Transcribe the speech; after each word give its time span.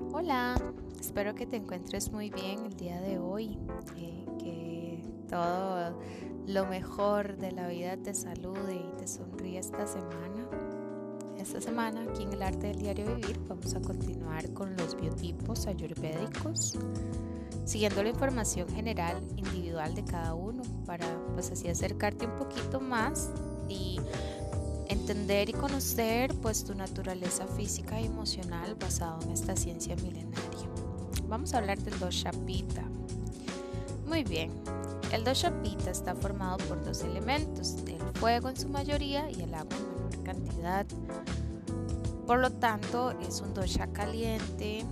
Hola, 0.00 0.54
espero 1.00 1.34
que 1.34 1.44
te 1.44 1.56
encuentres 1.56 2.12
muy 2.12 2.30
bien 2.30 2.64
el 2.64 2.76
día 2.76 3.00
de 3.00 3.18
hoy, 3.18 3.58
eh, 3.96 4.24
que 4.38 5.02
todo 5.28 5.98
lo 6.46 6.66
mejor 6.66 7.36
de 7.36 7.50
la 7.50 7.66
vida 7.66 7.96
te 7.96 8.14
salude 8.14 8.76
y 8.76 8.96
te 8.96 9.08
sonríe 9.08 9.58
esta 9.58 9.86
semana. 9.86 10.48
Esta 11.36 11.60
semana 11.60 12.02
aquí 12.02 12.22
en 12.22 12.32
el 12.32 12.42
arte 12.42 12.68
del 12.68 12.78
diario 12.78 13.16
vivir 13.16 13.40
vamos 13.48 13.74
a 13.74 13.80
continuar 13.80 14.48
con 14.54 14.76
los 14.76 14.96
biotipos 14.96 15.66
ayurvédicos, 15.66 16.78
siguiendo 17.64 18.02
la 18.02 18.08
información 18.08 18.68
general 18.68 19.20
individual 19.36 19.94
de 19.94 20.04
cada 20.04 20.34
uno 20.34 20.62
para 20.86 21.06
pues 21.34 21.50
así 21.50 21.68
acercarte 21.68 22.24
un 22.24 22.36
poquito 22.36 22.80
más 22.80 23.30
y 23.68 24.00
entender 24.88 25.48
y 25.48 25.52
conocer 25.52 26.34
pues 26.36 26.64
tu 26.64 26.74
naturaleza 26.74 27.46
física 27.46 28.00
y 28.00 28.06
emocional 28.06 28.74
basado 28.74 29.22
en 29.22 29.32
esta 29.32 29.56
ciencia 29.56 29.96
milenaria. 29.96 30.68
Vamos 31.28 31.54
a 31.54 31.58
hablar 31.58 31.78
del 31.78 31.98
dosha 31.98 32.30
pita. 32.46 32.82
Muy 34.06 34.24
bien, 34.24 34.50
el 35.12 35.24
dosha 35.24 35.50
pita 35.62 35.90
está 35.90 36.14
formado 36.14 36.56
por 36.68 36.82
dos 36.84 37.02
elementos, 37.02 37.76
el 37.86 38.00
fuego 38.18 38.48
en 38.48 38.56
su 38.56 38.68
mayoría 38.68 39.30
y 39.30 39.42
el 39.42 39.54
agua 39.54 39.76
en 39.76 39.94
menor 39.94 40.24
cantidad. 40.24 40.86
Por 42.26 42.40
lo 42.40 42.50
tanto, 42.50 43.12
es 43.20 43.40
un 43.40 43.54
dosha 43.54 43.86
caliente, 43.88 44.84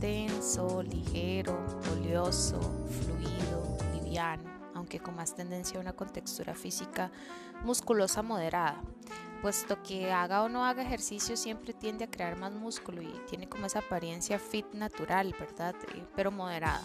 denso, 0.00 0.82
ligero, 0.82 1.58
oleoso, 1.92 2.60
fluido, 3.00 3.78
liviano, 3.94 4.51
aunque 4.82 4.98
con 4.98 5.14
más 5.14 5.36
tendencia 5.36 5.78
a 5.78 5.80
una 5.80 5.92
contextura 5.92 6.56
física 6.56 7.12
musculosa 7.64 8.20
moderada 8.20 8.82
puesto 9.40 9.80
que 9.82 10.12
haga 10.12 10.42
o 10.42 10.48
no 10.48 10.64
haga 10.64 10.82
ejercicio 10.82 11.36
siempre 11.36 11.72
tiende 11.72 12.04
a 12.04 12.10
crear 12.10 12.36
más 12.36 12.52
músculo 12.52 13.00
y 13.00 13.12
tiene 13.28 13.48
como 13.48 13.66
esa 13.66 13.80
apariencia 13.80 14.38
fit 14.38 14.66
natural, 14.72 15.34
¿verdad? 15.38 15.74
Eh, 15.94 16.04
pero 16.14 16.30
moderada. 16.30 16.80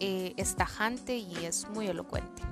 Eh, 0.00 0.34
es 0.36 0.56
tajante 0.56 1.16
y 1.16 1.44
es 1.44 1.68
muy 1.68 1.86
elocuente. 1.86 2.42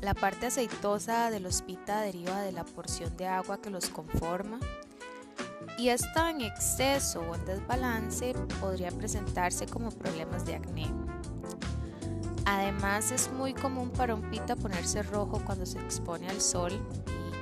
La 0.00 0.14
parte 0.14 0.46
aceitosa 0.46 1.30
de 1.30 1.38
los 1.38 1.62
pita 1.62 2.00
deriva 2.00 2.40
de 2.42 2.50
la 2.50 2.64
porción 2.64 3.16
de 3.16 3.28
agua 3.28 3.60
que 3.62 3.70
los 3.70 3.88
conforma 3.88 4.58
y 5.78 5.88
esta 5.88 6.30
en 6.30 6.40
exceso 6.40 7.20
o 7.20 7.34
en 7.36 7.44
desbalance 7.44 8.34
podría 8.60 8.90
presentarse 8.90 9.66
como 9.66 9.90
problemas 9.90 10.44
de 10.44 10.56
acné. 10.56 11.01
Además 12.52 13.10
es 13.12 13.32
muy 13.32 13.54
común 13.54 13.88
para 13.88 14.14
un 14.14 14.20
pita 14.30 14.56
ponerse 14.56 15.02
rojo 15.02 15.40
cuando 15.46 15.64
se 15.64 15.78
expone 15.78 16.28
al 16.28 16.42
sol 16.42 16.86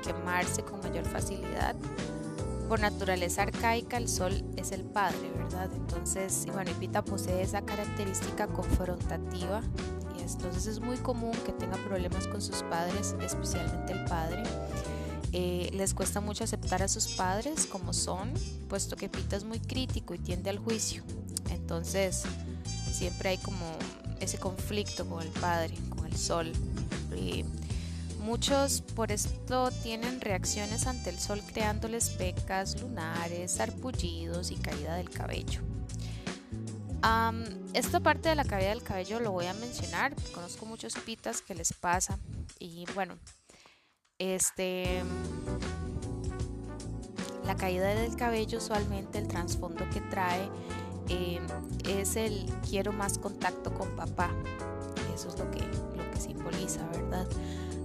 quemarse 0.05 0.63
con 0.63 0.79
mayor 0.79 1.05
facilidad. 1.05 1.75
Por 2.69 2.79
naturaleza 2.79 3.43
arcaica, 3.43 3.97
el 3.97 4.09
sol 4.09 4.45
es 4.57 4.71
el 4.71 4.85
padre, 4.85 5.33
¿verdad? 5.37 5.69
Entonces, 5.75 6.47
bueno, 6.53 6.71
Pita 6.79 7.03
posee 7.03 7.43
esa 7.43 7.63
característica 7.63 8.47
confrontativa 8.47 9.63
y 10.17 10.23
entonces 10.23 10.67
es 10.69 10.81
muy 10.81 10.97
común 10.99 11.33
que 11.45 11.51
tenga 11.53 11.77
problemas 11.89 12.29
con 12.29 12.41
sus 12.41 12.63
padres, 12.63 13.17
especialmente 13.21 13.93
el 13.93 14.05
padre. 14.05 14.45
Eh, 15.33 15.71
les 15.73 15.93
cuesta 15.93 16.21
mucho 16.21 16.45
aceptar 16.45 16.85
a 16.85 16.89
sus 16.89 17.09
padres 17.09 17.67
como 17.67 17.93
son, 17.93 18.33
puesto 18.69 18.95
que 18.95 19.09
Pita 19.09 19.35
es 19.35 19.43
muy 19.43 19.59
crítico 19.59 20.15
y 20.15 20.19
tiende 20.19 20.51
al 20.51 20.61
juicio. 20.61 21.03
Entonces, 21.51 22.23
siempre 22.93 23.31
hay 23.31 23.39
como 23.39 23.67
ese 24.21 24.39
conflicto 24.39 25.09
con 25.09 25.23
el 25.23 25.31
padre, 25.31 25.75
con 25.97 26.07
el 26.07 26.17
sol. 26.17 26.53
Y 27.17 27.45
Muchos 28.21 28.83
por 28.83 29.13
esto 29.13 29.71
tienen 29.83 30.21
reacciones 30.21 30.87
ante 30.87 31.09
el 31.09 31.19
sol 31.19 31.43
creándoles 31.53 32.11
pecas 32.11 32.79
lunares, 32.83 33.53
sarpullidos 33.53 34.51
y 34.51 34.57
caída 34.57 34.97
del 34.97 35.09
cabello. 35.09 35.63
esta 37.73 38.01
parte 38.01 38.29
de 38.29 38.35
la 38.35 38.45
caída 38.45 38.69
del 38.69 38.83
cabello 38.83 39.21
lo 39.21 39.33
voy 39.33 39.47
a 39.47 39.55
mencionar, 39.55 40.15
conozco 40.35 40.67
muchos 40.67 40.95
pitas 40.97 41.41
que 41.41 41.55
les 41.55 41.73
pasa 41.73 42.19
y 42.59 42.85
bueno, 42.95 43.17
este 44.19 45.03
la 47.47 47.57
caída 47.57 47.95
del 47.95 48.15
cabello 48.17 48.59
usualmente 48.59 49.19
el 49.19 49.29
trasfondo 49.29 49.89
que 49.89 50.03
trae 50.03 50.47
em, 51.11 51.47
es 51.87 52.17
el 52.17 52.47
quiero 52.69 52.93
más 52.93 53.19
contacto 53.19 53.75
con 53.75 53.95
papá. 53.97 54.31
Eso 55.15 55.29
es 55.29 55.39
lo 55.39 55.51
que, 55.51 55.61
lo 55.61 56.11
que 56.11 56.21
simboliza, 56.21 56.87
¿verdad? 56.89 57.27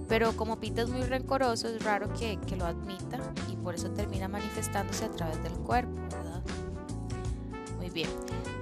Pero 0.08 0.36
como 0.36 0.56
Pita 0.56 0.82
es 0.82 0.88
muy 0.88 1.02
rencoroso, 1.02 1.68
es 1.68 1.82
raro 1.82 2.12
que, 2.14 2.38
lo 2.56 2.64
admita 2.64 3.18
y 3.50 3.56
por 3.56 3.74
eso 3.74 3.90
termina 3.90 4.28
manifestándose 4.28 5.04
a 5.04 5.10
través 5.10 5.42
del 5.42 5.52
cuerpo. 5.52 5.92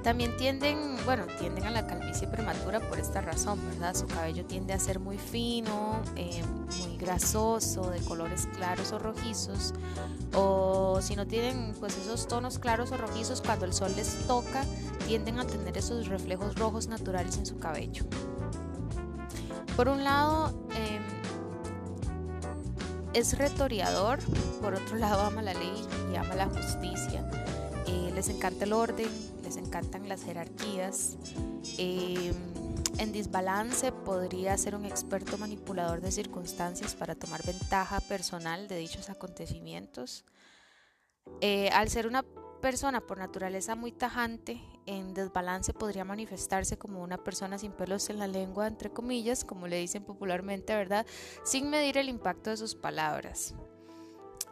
También 0.02 0.36
tienden, 0.36 0.96
bueno, 1.06 1.24
tienden 1.38 1.64
a 1.64 1.70
la 1.70 1.86
calvicie 1.86 2.28
prematura 2.28 2.78
por 2.80 2.98
esta 2.98 3.22
razón, 3.22 3.58
¿verdad? 3.70 3.94
Su 3.94 4.06
cabello 4.06 4.44
tiende 4.44 4.74
a 4.74 4.78
ser 4.78 5.00
muy 5.00 5.16
fino, 5.16 6.02
eh, 6.14 6.42
muy 6.86 6.98
grasoso, 6.98 7.88
de 7.90 8.00
colores 8.00 8.46
claros 8.54 8.92
o 8.92 8.98
rojizos. 8.98 9.72
O 10.34 10.98
si 11.00 11.16
no 11.16 11.26
tienen 11.26 11.74
pues 11.80 11.96
esos 11.96 12.28
tonos 12.28 12.58
claros 12.58 12.92
o 12.92 12.98
rojizos, 12.98 13.40
cuando 13.40 13.64
el 13.64 13.72
sol 13.72 13.92
les 13.96 14.14
toca, 14.26 14.64
tienden 15.06 15.38
a 15.38 15.46
tener 15.46 15.76
esos 15.78 16.06
reflejos 16.08 16.56
rojos 16.56 16.86
naturales 16.86 17.38
en 17.38 17.46
su 17.46 17.58
cabello. 17.58 18.04
Por 19.74 19.88
un 19.88 20.04
lado, 20.04 20.52
eh, 20.76 21.00
es 23.14 23.38
retoriador, 23.38 24.18
por 24.60 24.74
otro 24.74 24.96
lado 24.96 25.22
ama 25.22 25.40
la 25.40 25.54
ley 25.54 25.86
y 26.12 26.16
ama 26.16 26.34
la 26.34 26.46
justicia. 26.46 27.24
Eh, 27.86 28.10
les 28.14 28.28
encanta 28.28 28.64
el 28.64 28.72
orden, 28.72 29.10
les 29.42 29.56
encantan 29.56 30.08
las 30.08 30.24
jerarquías. 30.24 31.16
Eh, 31.78 32.32
en 32.98 33.12
desbalance 33.12 33.90
podría 33.92 34.56
ser 34.56 34.74
un 34.74 34.84
experto 34.84 35.36
manipulador 35.36 36.00
de 36.00 36.12
circunstancias 36.12 36.94
para 36.94 37.14
tomar 37.14 37.44
ventaja 37.44 38.00
personal 38.00 38.68
de 38.68 38.78
dichos 38.78 39.10
acontecimientos. 39.10 40.24
Eh, 41.40 41.70
al 41.70 41.88
ser 41.88 42.06
una 42.06 42.24
persona 42.60 43.00
por 43.00 43.18
naturaleza 43.18 43.74
muy 43.74 43.92
tajante, 43.92 44.60
en 44.86 45.12
desbalance 45.12 45.72
podría 45.72 46.04
manifestarse 46.04 46.78
como 46.78 47.02
una 47.02 47.18
persona 47.18 47.58
sin 47.58 47.72
pelos 47.72 48.08
en 48.10 48.18
la 48.18 48.26
lengua, 48.26 48.66
entre 48.66 48.90
comillas, 48.90 49.44
como 49.44 49.66
le 49.66 49.78
dicen 49.78 50.04
popularmente, 50.04 50.74
¿verdad? 50.74 51.04
Sin 51.44 51.70
medir 51.70 51.98
el 51.98 52.08
impacto 52.08 52.50
de 52.50 52.56
sus 52.56 52.74
palabras. 52.74 53.54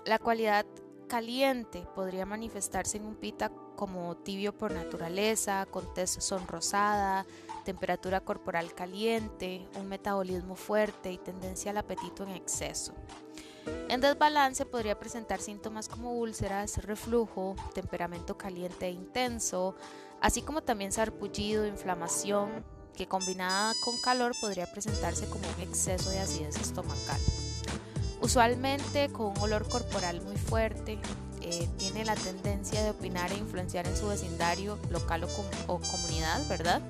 La 0.04 0.18
cualidad 0.18 0.66
caliente 1.12 1.86
podría 1.94 2.24
manifestarse 2.24 2.96
en 2.96 3.04
un 3.04 3.16
pita 3.16 3.52
como 3.76 4.16
tibio 4.16 4.56
por 4.56 4.72
naturaleza, 4.72 5.66
con 5.66 5.92
tez 5.92 6.08
sonrosada, 6.08 7.26
temperatura 7.66 8.22
corporal 8.22 8.72
caliente, 8.72 9.68
un 9.78 9.90
metabolismo 9.90 10.56
fuerte 10.56 11.12
y 11.12 11.18
tendencia 11.18 11.70
al 11.70 11.76
apetito 11.76 12.22
en 12.22 12.30
exceso. 12.30 12.94
En 13.90 14.00
desbalance 14.00 14.64
podría 14.64 14.98
presentar 14.98 15.42
síntomas 15.42 15.86
como 15.86 16.14
úlceras, 16.14 16.82
reflujo, 16.82 17.56
temperamento 17.74 18.38
caliente 18.38 18.86
e 18.86 18.92
intenso, 18.92 19.74
así 20.22 20.40
como 20.40 20.62
también 20.62 20.92
sarpullido, 20.92 21.66
inflamación, 21.66 22.64
que 22.96 23.06
combinada 23.06 23.74
con 23.84 24.00
calor 24.00 24.32
podría 24.40 24.64
presentarse 24.72 25.28
como 25.28 25.44
un 25.46 25.60
exceso 25.60 26.08
de 26.08 26.20
acidez 26.20 26.56
estomacal. 26.56 27.20
Usualmente 28.22 29.08
con 29.08 29.26
un 29.26 29.38
olor 29.38 29.68
corporal 29.68 30.22
muy 30.22 30.36
fuerte, 30.36 30.98
eh, 31.40 31.68
tiene 31.76 32.04
la 32.04 32.14
tendencia 32.14 32.82
de 32.82 32.90
opinar 32.90 33.32
e 33.32 33.36
influenciar 33.36 33.86
en 33.88 33.96
su 33.96 34.06
vecindario 34.06 34.78
local 34.90 35.24
o 35.66 35.80
comunidad, 35.80 36.40
¿verdad? 36.48 36.80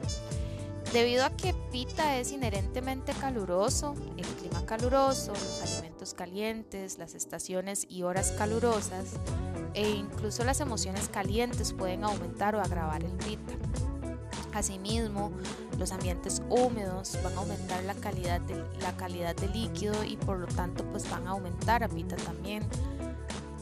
Debido 0.92 1.24
a 1.24 1.30
que 1.30 1.54
Pita 1.72 2.18
es 2.18 2.32
inherentemente 2.32 3.14
caluroso, 3.14 3.94
el 4.18 4.26
clima 4.26 4.66
caluroso, 4.66 5.32
los 5.32 5.62
alimentos 5.62 6.12
calientes, 6.12 6.98
las 6.98 7.14
estaciones 7.14 7.86
y 7.88 8.02
horas 8.02 8.32
calurosas 8.32 9.06
e 9.72 9.88
incluso 9.88 10.44
las 10.44 10.60
emociones 10.60 11.08
calientes 11.08 11.72
pueden 11.72 12.04
aumentar 12.04 12.54
o 12.56 12.60
agravar 12.60 13.02
el 13.02 13.12
Pita. 13.12 13.54
Asimismo, 14.52 15.32
los 15.78 15.92
ambientes 15.92 16.42
húmedos 16.50 17.18
van 17.22 17.34
a 17.34 17.38
aumentar 17.38 17.82
la 17.84 17.94
calidad, 17.94 18.40
de, 18.42 18.62
la 18.80 18.94
calidad 18.96 19.34
del 19.34 19.52
líquido 19.52 20.04
y 20.04 20.16
por 20.16 20.38
lo 20.38 20.46
tanto 20.46 20.84
pues 20.84 21.08
van 21.10 21.26
a 21.26 21.30
aumentar 21.30 21.82
a 21.82 21.88
Pita 21.88 22.16
también. 22.16 22.62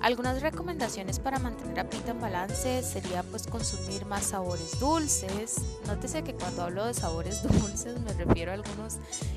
Algunas 0.01 0.41
recomendaciones 0.41 1.19
para 1.19 1.39
mantener 1.39 1.79
a 1.81 1.91
Pita 1.91 2.13
en 2.13 2.21
balance 2.21 2.83
sería 2.83 3.23
pues 3.23 3.47
consumir 3.47 4.07
más 4.07 4.25
sabores 4.25 4.81
dulces. 4.81 5.57
Nótese 5.87 6.25
que 6.25 6.33
cuando 6.33 6.63
hablo 6.63 6.87
de 6.87 6.95
sabores 6.95 7.43
dulces 7.61 8.01
me 8.01 8.13
refiero 8.15 8.51
a 8.51 8.55
algunos, 8.55 8.97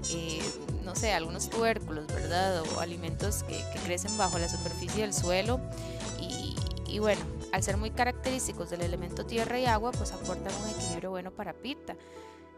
eh, 0.10 0.42
no 0.86 0.96
sé, 0.96 1.12
algunos 1.12 1.50
tubérculos, 1.50 2.08
¿verdad? 2.08 2.64
O 2.76 2.80
alimentos 2.80 3.44
que, 3.44 3.62
crecen 3.84 4.18
bajo 4.18 4.40
la 4.40 4.48
superficie 4.48 5.02
del 5.02 5.14
suelo. 5.14 5.60
Y, 6.88 7.00
bueno, 7.00 7.22
al 7.54 7.62
ser 7.62 7.78
muy 7.78 7.92
característicos 7.92 8.72
del 8.72 8.82
elemento 8.82 9.28
tierra 9.28 9.60
y 9.60 9.68
agua, 9.68 9.92
pues 9.92 10.12
aportan 10.12 10.52
un 10.64 10.70
equilibrio 10.72 11.12
bueno 11.12 11.30
para 11.30 11.54
Pita. 11.54 11.96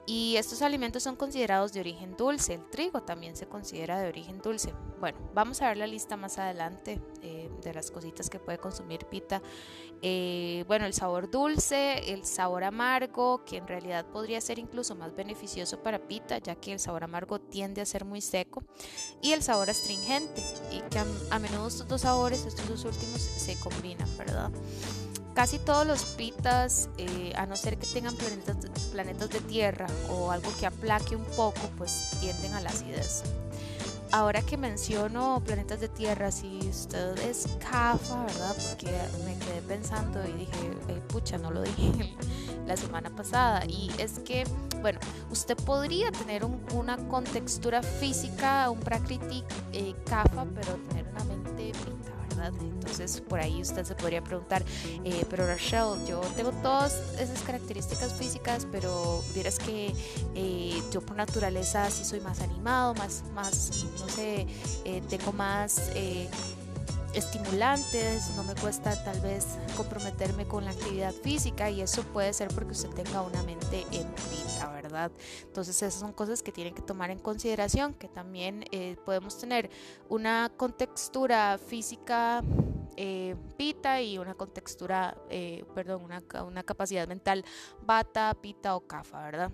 Y 0.07 0.35
estos 0.37 0.61
alimentos 0.61 1.01
son 1.01 1.15
considerados 1.15 1.73
de 1.73 1.79
origen 1.79 2.15
dulce. 2.15 2.53
El 2.53 2.69
trigo 2.69 3.01
también 3.01 3.35
se 3.35 3.47
considera 3.47 3.99
de 3.99 4.07
origen 4.07 4.39
dulce. 4.39 4.71
Bueno, 4.99 5.17
vamos 5.33 5.61
a 5.61 5.69
ver 5.69 5.77
la 5.77 5.87
lista 5.87 6.15
más 6.15 6.37
adelante 6.37 7.01
eh, 7.23 7.49
de 7.63 7.73
las 7.73 7.89
cositas 7.89 8.29
que 8.29 8.37
puede 8.37 8.59
consumir 8.59 9.05
Pita. 9.05 9.41
Eh, 10.03 10.63
bueno, 10.67 10.85
el 10.85 10.93
sabor 10.93 11.31
dulce, 11.31 12.13
el 12.13 12.23
sabor 12.23 12.63
amargo, 12.63 13.43
que 13.45 13.57
en 13.57 13.67
realidad 13.67 14.05
podría 14.05 14.39
ser 14.41 14.59
incluso 14.59 14.95
más 14.95 15.15
beneficioso 15.15 15.81
para 15.81 16.07
Pita, 16.07 16.37
ya 16.37 16.55
que 16.55 16.73
el 16.73 16.79
sabor 16.79 17.03
amargo 17.03 17.39
tiende 17.39 17.81
a 17.81 17.85
ser 17.85 18.05
muy 18.05 18.21
seco. 18.21 18.63
Y 19.23 19.31
el 19.31 19.41
sabor 19.41 19.71
astringente, 19.71 20.43
y 20.71 20.81
que 20.81 20.99
a, 20.99 21.05
a 21.31 21.39
menudo 21.39 21.67
estos 21.67 21.87
dos 21.87 22.01
sabores, 22.01 22.45
estos 22.45 22.67
dos 22.69 22.85
últimos, 22.85 23.21
se 23.21 23.59
combinan, 23.59 24.07
¿verdad? 24.17 24.51
Casi 25.35 25.59
todos 25.59 25.85
los 25.85 26.05
pitas, 26.05 26.87
eh, 26.97 27.33
a 27.35 27.45
no 27.45 27.57
ser 27.57 27.77
que 27.77 27.85
tengan 27.85 28.15
planetas, 28.15 28.55
planetas 28.93 29.29
de 29.29 29.41
tierra 29.41 29.85
o 30.09 30.31
algo 30.31 30.49
que 30.57 30.65
aplaque 30.65 31.17
un 31.17 31.25
poco, 31.25 31.59
pues 31.77 32.11
tienden 32.21 32.53
a 32.53 32.61
la 32.61 32.69
acidez. 32.69 33.23
Ahora 34.11 34.41
que 34.41 34.55
menciono 34.55 35.41
planetas 35.45 35.81
de 35.81 35.89
tierra, 35.89 36.31
si 36.31 36.59
usted 36.69 37.17
es 37.19 37.49
CAFA, 37.59 38.23
¿verdad? 38.23 38.55
Porque 38.69 38.87
me 39.25 39.37
quedé 39.39 39.61
pensando 39.67 40.25
y 40.25 40.31
dije, 40.31 40.71
eh, 40.87 41.01
pucha, 41.09 41.38
no 41.38 41.51
lo 41.51 41.63
dije 41.63 42.15
la 42.65 42.77
semana 42.77 43.09
pasada. 43.09 43.65
Y 43.65 43.91
es 43.97 44.19
que, 44.19 44.45
bueno, 44.81 44.99
usted 45.31 45.57
podría 45.57 46.13
tener 46.13 46.45
una 46.45 46.95
contextura 47.09 47.83
física, 47.83 48.69
un 48.69 48.79
prakriti 48.79 49.43
eh, 49.73 49.93
CAFA, 50.05 50.45
pero 50.55 50.75
tener 50.88 51.04
entonces 52.47 53.21
por 53.21 53.39
ahí 53.39 53.62
usted 53.62 53.86
se 53.86 53.95
podría 53.95 54.24
preguntar, 54.24 54.63
eh, 55.03 55.25
pero 55.30 55.47
Rachel, 55.47 56.06
yo 56.07 56.21
tengo 56.36 56.51
todas 56.63 56.94
esas 57.19 57.42
características 57.42 58.13
físicas, 58.13 58.68
pero 58.71 59.24
vieras 59.33 59.59
que 59.59 59.94
eh, 60.36 60.81
yo 60.92 61.01
por 61.01 61.15
naturaleza 61.15 61.89
sí 61.89 62.03
soy 62.06 62.19
más 62.21 62.42
animado, 62.42 62.94
más, 62.95 63.24
más 63.33 63.86
no 64.00 64.09
sé, 64.09 64.47
eh, 64.86 65.01
tengo 65.09 65.31
más 65.31 65.92
estimulantes, 67.13 68.30
no 68.36 68.44
me 68.44 68.56
cuesta 68.56 69.01
tal 69.03 69.19
vez 69.21 69.45
comprometerme 69.77 70.45
con 70.45 70.65
la 70.65 70.71
actividad 70.71 71.13
física 71.13 71.69
y 71.69 71.81
eso 71.81 72.03
puede 72.03 72.33
ser 72.33 72.50
porque 72.50 72.74
usted 72.74 72.89
tenga 72.89 73.21
una 73.21 73.41
mente 73.44 73.81
empírica, 73.91 74.69
¿verdad? 74.74 74.84
Entonces 75.44 75.75
esas 75.75 76.00
son 76.00 76.13
cosas 76.13 76.42
que 76.42 76.51
tienen 76.51 76.74
que 76.74 76.81
tomar 76.81 77.12
en 77.12 77.19
consideración, 77.19 77.94
que 77.94 78.07
también 78.07 78.65
eh, 78.71 78.95
podemos 79.06 79.38
tener 79.38 79.69
una 80.09 80.51
contextura 80.56 81.57
física 81.57 82.44
eh, 82.97 83.36
pita 83.57 84.01
y 84.01 84.18
una 84.18 84.36
contextura, 84.36 85.18
eh, 85.30 85.65
perdón, 85.74 86.03
una, 86.03 86.24
una 86.44 86.63
capacidad 86.63 87.07
mental 87.07 87.44
bata, 87.81 88.33
pita 88.42 88.75
o 88.75 88.81
cafa, 88.81 89.21
¿verdad? 89.24 89.51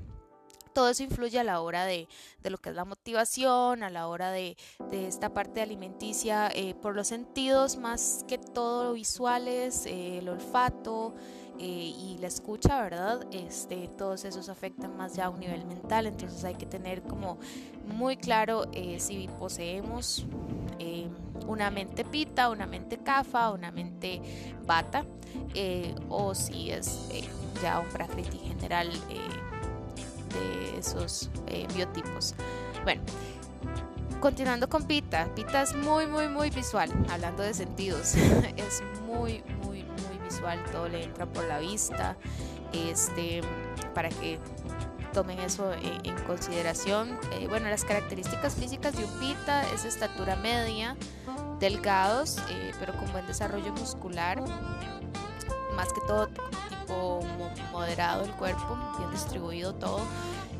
Todo 0.73 0.89
eso 0.89 1.03
influye 1.03 1.39
a 1.39 1.43
la 1.43 1.61
hora 1.61 1.85
de, 1.85 2.07
lo 2.43 2.57
que 2.57 2.69
es 2.69 2.75
la 2.75 2.85
motivación, 2.85 3.83
a 3.83 3.89
la 3.89 4.07
hora 4.07 4.31
de, 4.31 4.57
esta 4.91 5.33
parte 5.33 5.61
alimenticia 5.61 6.49
eh, 6.53 6.75
por 6.75 6.95
los 6.95 7.07
sentidos, 7.07 7.77
más 7.77 8.25
que 8.27 8.37
todo 8.37 8.93
visuales, 8.93 9.85
eh, 9.85 10.19
el 10.19 10.29
olfato 10.29 11.13
eh, 11.59 11.63
y 11.63 12.17
la 12.19 12.27
escucha, 12.27 12.81
¿verdad? 12.81 13.25
Este, 13.31 13.87
todos 13.97 14.25
esos 14.25 14.49
afectan 14.49 14.95
más 14.97 15.15
ya 15.15 15.25
a 15.25 15.29
un 15.29 15.39
nivel 15.39 15.65
mental, 15.65 16.07
entonces 16.07 16.43
hay 16.43 16.55
que 16.55 16.65
tener 16.65 17.03
como 17.03 17.37
muy 17.85 18.17
claro 18.17 18.65
si 18.97 19.27
poseemos 19.39 20.25
una 21.47 21.69
mente 21.69 22.03
pita, 22.05 22.49
una 22.49 22.65
mente 22.65 22.97
cafa, 22.97 23.51
una 23.51 23.71
mente 23.71 24.21
bata, 24.65 25.05
o 26.09 26.33
si 26.33 26.71
es 26.71 27.09
ya 27.61 27.79
un 27.79 27.89
prakriti 27.89 28.39
general 28.39 28.89
de 30.33 30.79
esos 30.79 31.29
eh, 31.47 31.67
biotipos. 31.73 32.35
Bueno, 32.83 33.01
continuando 34.19 34.69
con 34.69 34.83
Pita. 34.83 35.33
Pita 35.35 35.61
es 35.61 35.75
muy, 35.75 36.07
muy, 36.07 36.27
muy 36.27 36.49
visual, 36.49 36.91
hablando 37.09 37.43
de 37.43 37.53
sentidos. 37.53 38.15
es 38.57 38.83
muy, 39.05 39.43
muy, 39.63 39.83
muy 39.83 40.17
visual, 40.23 40.63
todo 40.71 40.87
le 40.87 41.03
entra 41.03 41.25
por 41.25 41.43
la 41.45 41.59
vista. 41.59 42.15
Este, 42.73 43.41
para 43.93 44.09
que 44.09 44.39
tomen 45.13 45.39
eso 45.39 45.73
en, 45.73 46.15
consideración. 46.25 47.17
Eh, 47.33 47.47
bueno, 47.47 47.69
las 47.69 47.83
características 47.83 48.55
físicas 48.55 48.95
de 48.95 49.03
un 49.03 49.19
pita 49.19 49.63
es 49.73 49.85
estatura 49.85 50.35
media, 50.37 50.95
delgados, 51.59 52.37
eh, 52.49 52.71
pero 52.79 52.95
con 52.95 53.11
buen 53.11 53.27
desarrollo 53.27 53.73
muscular, 53.73 54.41
más 55.75 55.91
que 55.93 56.01
todo 56.07 56.29
moderado 57.91 58.23
el 58.23 58.31
cuerpo, 58.31 58.77
bien 58.97 59.11
distribuido 59.11 59.73
todo. 59.73 59.99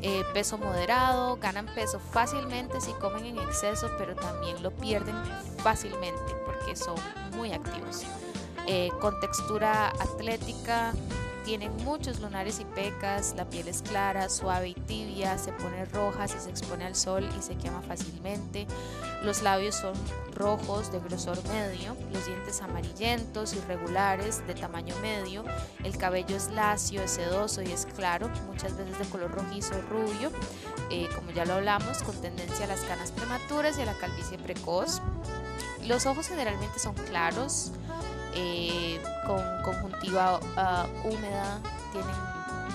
Eh, 0.02 0.22
peso 0.34 0.58
moderado, 0.58 1.36
ganan 1.36 1.66
peso 1.74 1.98
fácilmente 1.98 2.78
si 2.80 2.92
comen 2.94 3.24
en 3.24 3.38
exceso, 3.38 3.88
pero 3.96 4.14
también 4.14 4.62
lo 4.62 4.70
pierden 4.70 5.14
fácilmente 5.58 6.34
porque 6.44 6.76
son 6.76 6.96
muy 7.34 7.52
activos. 7.52 8.02
Eh, 8.66 8.90
con 9.00 9.18
textura 9.20 9.88
atlética, 9.98 10.92
tienen 11.44 11.74
muchos 11.84 12.20
lunares 12.20 12.60
y 12.60 12.64
pecas, 12.64 13.34
la 13.36 13.48
piel 13.48 13.68
es 13.68 13.82
clara, 13.82 14.28
suave 14.28 14.68
y 14.68 14.74
tibia, 14.74 15.38
se 15.38 15.52
pone 15.52 15.84
roja 15.86 16.28
si 16.28 16.38
se 16.38 16.50
expone 16.50 16.84
al 16.84 16.94
sol 16.94 17.28
y 17.38 17.42
se 17.42 17.56
quema 17.56 17.82
fácilmente. 17.82 18.66
Los 19.22 19.42
labios 19.42 19.76
son 19.76 19.94
rojos 20.34 20.90
de 20.92 21.00
grosor 21.00 21.38
medio, 21.48 21.96
los 22.12 22.26
dientes 22.26 22.60
amarillentos, 22.62 23.54
irregulares, 23.54 24.46
de 24.46 24.54
tamaño 24.54 24.94
medio. 25.00 25.44
El 25.84 25.96
cabello 25.96 26.36
es 26.36 26.50
lacio, 26.50 27.02
es 27.02 27.12
sedoso 27.12 27.62
y 27.62 27.72
es 27.72 27.86
claro, 27.86 28.28
muchas 28.46 28.76
veces 28.76 28.98
de 28.98 29.04
color 29.06 29.30
rojizo 29.30 29.74
o 29.76 29.82
rubio, 29.82 30.30
eh, 30.90 31.08
como 31.14 31.30
ya 31.30 31.44
lo 31.44 31.54
hablamos, 31.54 32.02
con 32.02 32.20
tendencia 32.20 32.64
a 32.64 32.68
las 32.68 32.80
canas 32.80 33.12
prematuras 33.12 33.78
y 33.78 33.82
a 33.82 33.86
la 33.86 33.94
calvicie 33.94 34.38
precoz. 34.38 35.00
Los 35.86 36.06
ojos 36.06 36.28
generalmente 36.28 36.78
son 36.78 36.94
claros, 36.94 37.72
eh, 38.34 39.00
con 39.26 39.42
conjuntiva 39.62 40.40
ah, 40.56 40.86
húmeda, 41.04 41.60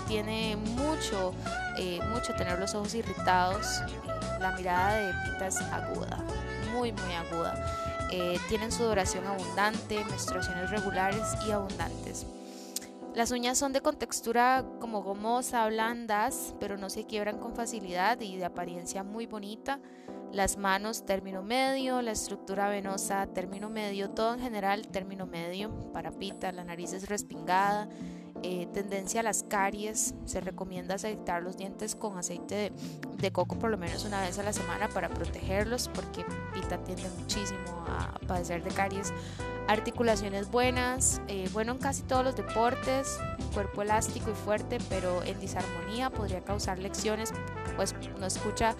tiene 0.07 0.55
mucho, 0.55 1.33
eh, 1.77 1.99
mucho 2.09 2.33
tener 2.35 2.59
los 2.59 2.73
ojos 2.75 2.93
irritados. 2.95 3.81
la 4.39 4.51
mirada 4.51 4.97
de 4.97 5.13
Pita 5.25 5.47
es 5.47 5.59
aguda, 5.61 6.17
muy, 6.73 6.91
muy 6.91 7.13
aguda. 7.13 7.55
Eh, 8.11 8.39
tienen 8.47 8.71
sudoración 8.71 9.25
abundante, 9.27 10.03
menstruaciones 10.05 10.69
regulares 10.69 11.35
y 11.45 11.51
abundantes. 11.51 12.25
Las 13.13 13.31
uñas 13.31 13.57
son 13.57 13.73
de 13.73 13.81
contextura 13.81 14.63
como 14.79 15.01
gomosa, 15.01 15.67
blandas, 15.67 16.53
pero 16.59 16.77
no 16.77 16.89
se 16.89 17.05
quiebran 17.05 17.39
con 17.39 17.55
facilidad 17.55 18.21
y 18.21 18.37
de 18.37 18.45
apariencia 18.45 19.03
muy 19.03 19.25
bonita 19.25 19.79
las 20.31 20.57
manos 20.57 21.05
término 21.05 21.41
medio, 21.41 22.01
la 22.01 22.11
estructura 22.11 22.69
venosa 22.69 23.27
término 23.27 23.69
medio, 23.69 24.09
todo 24.09 24.33
en 24.33 24.39
general 24.39 24.87
término 24.87 25.25
medio, 25.25 25.91
para 25.91 26.11
pita, 26.11 26.51
la 26.51 26.63
nariz 26.63 26.93
es 26.93 27.09
respingada, 27.09 27.87
eh, 28.43 28.67
tendencia 28.71 29.21
a 29.21 29.23
las 29.23 29.43
caries, 29.43 30.13
se 30.25 30.41
recomienda 30.41 30.95
aceitar 30.95 31.41
los 31.41 31.57
dientes 31.57 31.95
con 31.95 32.17
aceite 32.17 32.71
de, 33.17 33.31
coco 33.31 33.57
por 33.57 33.71
lo 33.71 33.77
menos 33.77 34.05
una 34.05 34.21
vez 34.21 34.37
a 34.37 34.43
la 34.43 34.53
semana 34.53 34.87
para 34.89 35.09
protegerlos 35.09 35.89
porque 35.93 36.23
pita 36.53 36.77
tiende 36.83 37.09
muchísimo 37.19 37.85
a 37.87 38.19
padecer 38.27 38.63
de 38.63 38.69
caries. 38.69 39.11
Articulaciones 39.67 40.51
buenas, 40.51 41.19
eh, 41.27 41.49
bueno 41.51 41.73
en 41.73 41.77
casi 41.79 42.03
todos 42.03 42.23
los 42.23 42.35
deportes, 42.35 43.19
cuerpo 43.53 43.81
elástico 43.81 44.29
y 44.29 44.35
fuerte, 44.35 44.77
pero 44.87 45.23
en 45.23 45.39
disarmonía 45.39 46.09
podría 46.11 46.41
causar 46.41 46.77
lecciones, 46.79 47.33
pues 47.77 47.95
no 48.19 48.25
escucha 48.25 48.75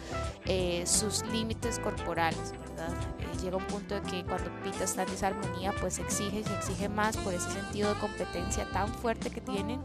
eh, 0.45 0.83
sus 0.85 1.25
límites 1.27 1.79
corporales, 1.79 2.51
¿verdad? 2.51 2.93
llega 3.41 3.57
un 3.57 3.67
punto 3.67 3.95
de 3.95 4.01
que 4.01 4.23
cuando 4.25 4.49
Pita 4.63 4.83
está 4.83 5.03
en 5.03 5.11
desarmonía, 5.11 5.71
pues 5.79 5.99
exige 5.99 6.39
y 6.39 6.53
exige 6.53 6.89
más 6.89 7.15
por 7.17 7.33
ese 7.33 7.49
sentido 7.51 7.93
de 7.93 7.99
competencia 7.99 8.67
tan 8.71 8.93
fuerte 8.95 9.29
que 9.29 9.41
tienen, 9.41 9.79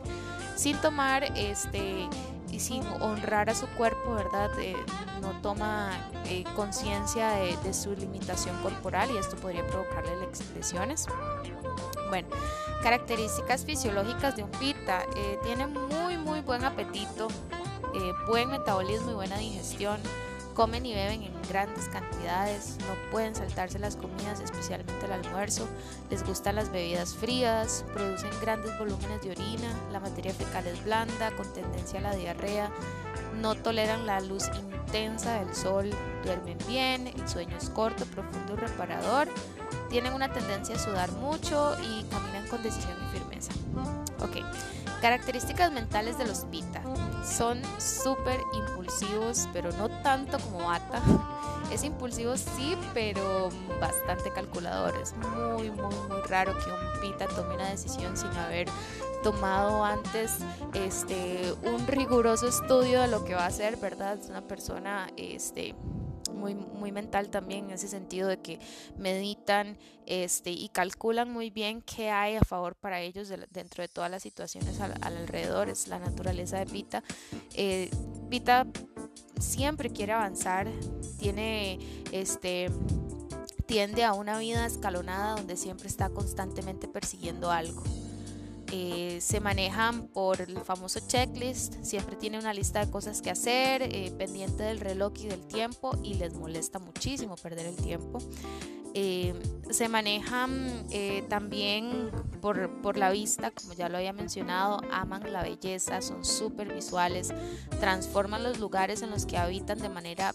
sin 0.57 0.77
tomar 0.79 1.25
este 1.37 2.09
y 2.51 2.61
sin 2.61 2.87
honrar 3.01 3.49
a 3.49 3.55
su 3.55 3.67
cuerpo, 3.69 4.15
¿verdad? 4.15 4.51
Eh, 4.59 4.77
no 5.23 5.33
toma 5.41 5.91
eh, 6.27 6.45
conciencia 6.55 7.31
de, 7.31 7.73
su 7.73 7.95
limitación 7.95 8.61
corporal 8.63 9.11
y 9.11 9.17
esto 9.17 9.37
podría 9.37 9.67
provocarle 9.67 10.13
lesiones. 10.55 11.07
Bueno, 12.11 12.29
características 12.83 13.65
fisiológicas 13.65 14.37
de 14.37 14.43
un 14.43 14.51
pita. 14.51 15.03
Eh, 15.17 15.39
tiene 15.43 15.67
muy, 15.67 16.19
muy 16.19 16.41
buen 16.43 16.63
apetito, 16.65 17.29
buen 18.27 18.51
metabolismo 18.51 19.11
y 19.11 19.15
buena 19.15 19.39
digestión 19.39 20.01
Comen 20.55 20.85
y 20.85 20.95
beben 20.95 21.23
en 21.23 21.33
grandes 21.49 21.89
cantidades, 21.89 22.77
no 22.81 23.11
pueden 23.11 23.35
saltarse 23.35 23.79
las 23.79 23.97
comidas, 23.97 24.41
especialmente 24.41 25.07
el 25.07 25.13
almuerzo, 25.13 25.67
les 26.11 26.23
gustan 26.25 26.57
las 26.57 26.71
bebidas 26.71 27.15
frías, 27.15 27.87
producen 27.95 28.31
grandes 28.43 28.79
volúmenes 28.79 29.23
de 29.23 29.31
orina, 29.31 29.69
la 29.91 30.01
materia 30.01 30.35
fecal 30.35 30.67
es 30.67 30.85
blanda, 30.85 31.31
con 31.37 31.51
tendencia 31.55 32.01
a 32.01 32.03
la 32.03 32.15
diarrea, 32.15 32.71
no 33.41 33.55
toleran 33.55 34.05
la 34.05 34.21
luz 34.21 34.45
intensa 34.55 35.43
del 35.43 35.55
sol, 35.55 35.91
duermen 36.23 36.59
bien, 36.69 37.07
el 37.07 37.27
sueño 37.27 37.57
es 37.57 37.71
corto, 37.71 38.05
profundo 38.05 38.53
y 38.53 38.57
reparador, 38.57 39.29
tienen 39.89 40.13
una 40.13 40.35
tendencia 40.35 40.77
a 40.77 40.79
sudar 40.79 41.11
mucho 41.13 41.77
y 41.81 42.05
caminan 42.05 42.47
con 42.49 42.63
decisión 42.63 42.99
y 43.09 43.19
firmeza. 43.19 43.53
Ok, 44.21 44.45
características 45.01 45.73
mentales 45.73 46.19
de 46.19 46.27
los 46.27 46.41
pita. 46.45 46.83
Son 47.25 47.61
súper 47.79 48.41
impulsivos, 48.53 49.49
pero 49.53 49.71
no 49.73 49.89
tanto 50.03 50.39
como 50.39 50.67
Bata. 50.67 51.03
Es 51.73 51.85
impulsivo 51.85 52.37
sí, 52.37 52.77
pero 52.93 53.49
bastante 53.81 54.31
calculador. 54.31 54.95
Es 55.01 55.15
muy, 55.17 55.71
muy, 55.71 55.95
muy 56.09 56.21
raro 56.29 56.53
que 56.59 56.71
un 56.71 57.01
pita 57.01 57.27
tome 57.29 57.55
una 57.55 57.71
decisión 57.71 58.15
sin 58.15 58.31
haber 58.37 58.69
tomado 59.23 59.83
antes 59.83 60.39
este, 60.75 61.55
un 61.63 61.87
riguroso 61.87 62.47
estudio 62.49 63.01
de 63.01 63.09
lo 63.09 63.25
que 63.25 63.35
va 63.35 63.45
a 63.45 63.47
hacer, 63.47 63.79
¿verdad? 63.79 64.19
Es 64.21 64.29
una 64.29 64.43
persona 64.43 65.09
este, 65.17 65.75
muy, 66.43 66.55
muy 66.57 66.91
mental 66.91 67.31
también 67.31 67.67
en 67.67 67.71
ese 67.73 67.87
sentido 67.87 68.29
de 68.29 68.39
que 68.39 68.59
meditan 68.99 69.79
este, 70.07 70.51
y 70.51 70.69
calculan 70.69 71.31
muy 71.31 71.51
bien 71.51 71.83
qué 71.83 72.11
hay 72.11 72.35
a 72.35 72.41
favor 72.41 72.75
para 72.75 73.01
ellos 73.01 73.33
dentro 73.51 73.83
de 73.83 73.89
todas 73.89 74.11
las 74.11 74.23
situaciones 74.23 74.81
al, 74.81 74.95
alrededor. 75.01 75.69
Es 75.69 75.87
la 75.87 76.01
naturaleza 76.01 76.59
de 76.59 76.67
Pita. 76.67 77.05
Eh, 77.55 77.91
Pita 78.29 78.67
siempre 79.39 79.91
quiere 79.91 80.13
avanzar, 80.13 80.69
tiene 81.19 81.79
este 82.11 82.69
tiende 83.67 84.05
a 84.05 84.13
una 84.13 84.39
vida 84.39 84.67
escalonada 84.67 85.37
donde 85.37 85.57
siempre 85.57 85.87
está 85.87 86.11
constantemente 86.11 86.89
persiguiendo 86.89 87.51
algo. 87.51 87.83
Eh, 88.75 89.19
se 89.21 89.39
manejan 89.39 90.09
por 90.09 90.41
el 90.41 90.57
famoso 90.61 90.99
checklist, 91.07 91.75
siempre 91.83 92.17
tiene 92.17 92.39
una 92.39 92.55
lista 92.55 92.83
de 92.83 92.91
cosas 92.91 93.21
que 93.21 93.29
hacer, 93.29 93.83
eh, 93.83 94.11
pendiente 94.17 94.63
del 94.63 94.81
reloj 94.81 95.13
y 95.19 95.27
del 95.27 95.47
tiempo 95.47 95.95
y 96.03 96.15
les 96.15 96.33
molesta 96.33 96.79
muchísimo 96.79 97.37
perder 97.37 97.67
el 97.67 97.77
tiempo. 97.77 98.19
Eh, 98.95 99.35
se 99.71 99.91
manejan 99.91 100.87
también 101.29 102.11
por, 102.41 102.81
por, 102.81 102.97
la 102.97 103.11
vista, 103.11 103.51
como 103.51 103.75
ya 103.75 103.91
lo 103.91 103.99
había 103.99 104.15
mencionado, 104.15 104.81
aman 104.91 105.31
la 105.31 105.43
belleza, 105.43 106.01
son 106.01 106.25
súper 106.25 106.73
visuales, 106.73 107.29
transforman 107.79 108.43
los 108.43 108.59
lugares 108.59 109.03
en 109.03 109.11
los 109.11 109.27
que 109.27 109.37
habitan 109.37 109.79
de 109.79 109.91
manera 109.91 110.35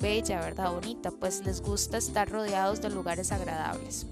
bella, 0.00 0.40
¿verdad? 0.40 0.72
Bonita, 0.72 1.12
pues 1.12 1.44
les 1.44 1.60
gusta 1.60 1.98
estar 1.98 2.28
rodeados 2.28 2.80
de 2.80 2.90
lugares 2.90 3.30
agradables. 3.30 4.06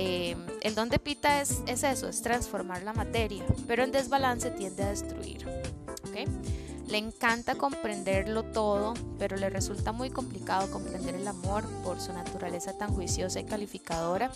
Eh, 0.00 0.36
el 0.60 0.76
don 0.76 0.88
de 0.90 1.00
Pita 1.00 1.40
es, 1.42 1.60
eso, 1.66 2.08
es 2.08 2.22
transformar 2.22 2.84
la 2.84 2.92
materia, 2.92 3.44
pero 3.66 3.82
en 3.82 3.90
desbalance 3.90 4.48
tiende 4.52 4.84
a 4.84 4.90
destruir. 4.90 5.44
Le 6.86 6.98
encanta 6.98 7.56
comprenderlo 7.56 8.44
todo, 8.44 8.94
pero 9.18 9.36
le 9.36 9.50
resulta 9.50 9.90
muy 9.90 10.08
complicado 10.08 10.70
comprender 10.70 11.16
el 11.16 11.26
amor 11.26 11.64
por 11.82 12.00
su 12.00 12.12
naturaleza 12.12 12.78
tan 12.78 12.94
juiciosa 12.94 13.40
y 13.40 13.44
calificadora. 13.44 14.30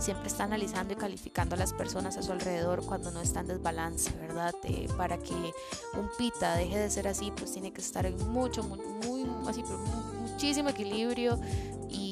Siempre 0.00 0.28
está 0.28 0.44
analizando 0.44 0.92
y 0.92 0.96
calificando 0.96 1.56
a 1.56 1.58
las 1.58 1.72
personas 1.72 2.18
a 2.18 2.22
su 2.22 2.30
alrededor 2.30 2.84
cuando 2.84 3.10
no 3.10 3.22
está 3.22 3.40
en 3.40 3.48
desbalance, 3.48 4.12
¿verdad? 4.20 4.54
Eh, 4.64 4.86
para 4.98 5.18
que 5.18 5.32
un 5.32 6.10
pita 6.16 6.54
deje 6.56 6.78
de 6.78 6.90
ser 6.90 7.08
así, 7.08 7.32
pues 7.34 7.52
tiene 7.52 7.72
que 7.72 7.80
estar 7.80 8.04
en 8.04 8.16
mucho, 8.30 8.62
muy, 8.62 9.24
muchísimo 9.24 10.68
equilibrio 10.68 11.40
y, 11.88 12.05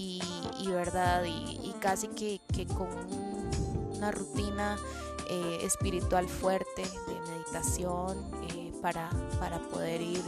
verdad, 0.70 1.24
y, 1.24 1.74
casi 1.80 2.08
que, 2.08 2.40
con 2.66 2.88
una 3.96 4.10
rutina 4.10 4.76
eh, 5.28 5.58
espiritual 5.62 6.28
fuerte 6.28 6.82
de 6.82 7.20
meditación. 7.30 8.18
Eh, 8.50 8.64
para, 8.84 9.08
para 9.40 9.58
poder 9.70 10.02
ir 10.02 10.20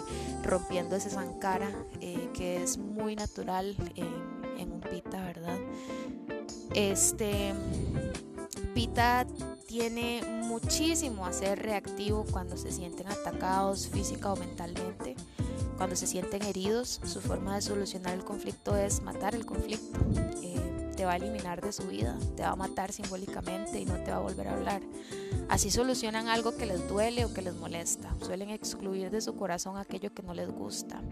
rompiendo 0.42 0.96
esa 0.96 1.10
zancara 1.10 1.70
eh, 2.00 2.30
que 2.32 2.62
es 2.62 2.78
muy 2.78 3.14
natural 3.14 3.76
en, 3.96 4.72
un 4.72 4.80
pita, 4.80 5.22
¿verdad? 5.22 5.58
Este 6.74 7.52
pita 8.72 9.26
tiene 9.66 10.22
muchísimo 10.44 11.26
a 11.26 11.34
ser 11.34 11.58
reactivo 11.58 12.24
cuando 12.32 12.56
se 12.56 12.72
sienten 12.72 13.08
atacados 13.08 13.88
física 13.88 14.32
o 14.32 14.36
mentalmente. 14.36 15.16
Cuando 15.76 15.94
se 15.94 16.06
sienten 16.06 16.42
heridos, 16.42 17.00
su 17.04 17.20
forma 17.20 17.54
de 17.54 17.62
solucionar 17.62 18.14
el 18.14 18.24
conflicto 18.24 18.76
es 18.76 19.02
matar 19.02 19.34
el 19.34 19.44
conflicto. 19.44 20.00
Eh, 20.42 20.92
te 20.96 21.04
va 21.04 21.12
a 21.12 21.16
eliminar 21.16 21.60
de 21.60 21.72
su 21.72 21.86
vida, 21.86 22.18
te 22.34 22.42
va 22.42 22.50
a 22.50 22.56
matar 22.56 22.92
simbólicamente 22.92 23.78
y 23.78 23.84
no 23.84 23.94
te 24.02 24.10
va 24.10 24.16
a 24.16 24.20
volver 24.20 24.48
a 24.48 24.54
hablar. 24.54 24.80
Así 25.48 25.70
solucionan 25.70 26.28
algo 26.28 26.56
que 26.56 26.64
les 26.64 26.88
duele 26.88 27.26
o 27.26 27.34
que 27.34 27.42
les 27.42 27.54
molesta. 27.54 28.14
Suelen 28.24 28.48
excluir 28.48 29.10
de 29.10 29.20
su 29.20 29.36
corazón 29.36 29.76
aquello 29.76 30.14
que 30.14 30.22
no 30.22 30.32
les 30.32 30.50
gusta. 30.50 31.02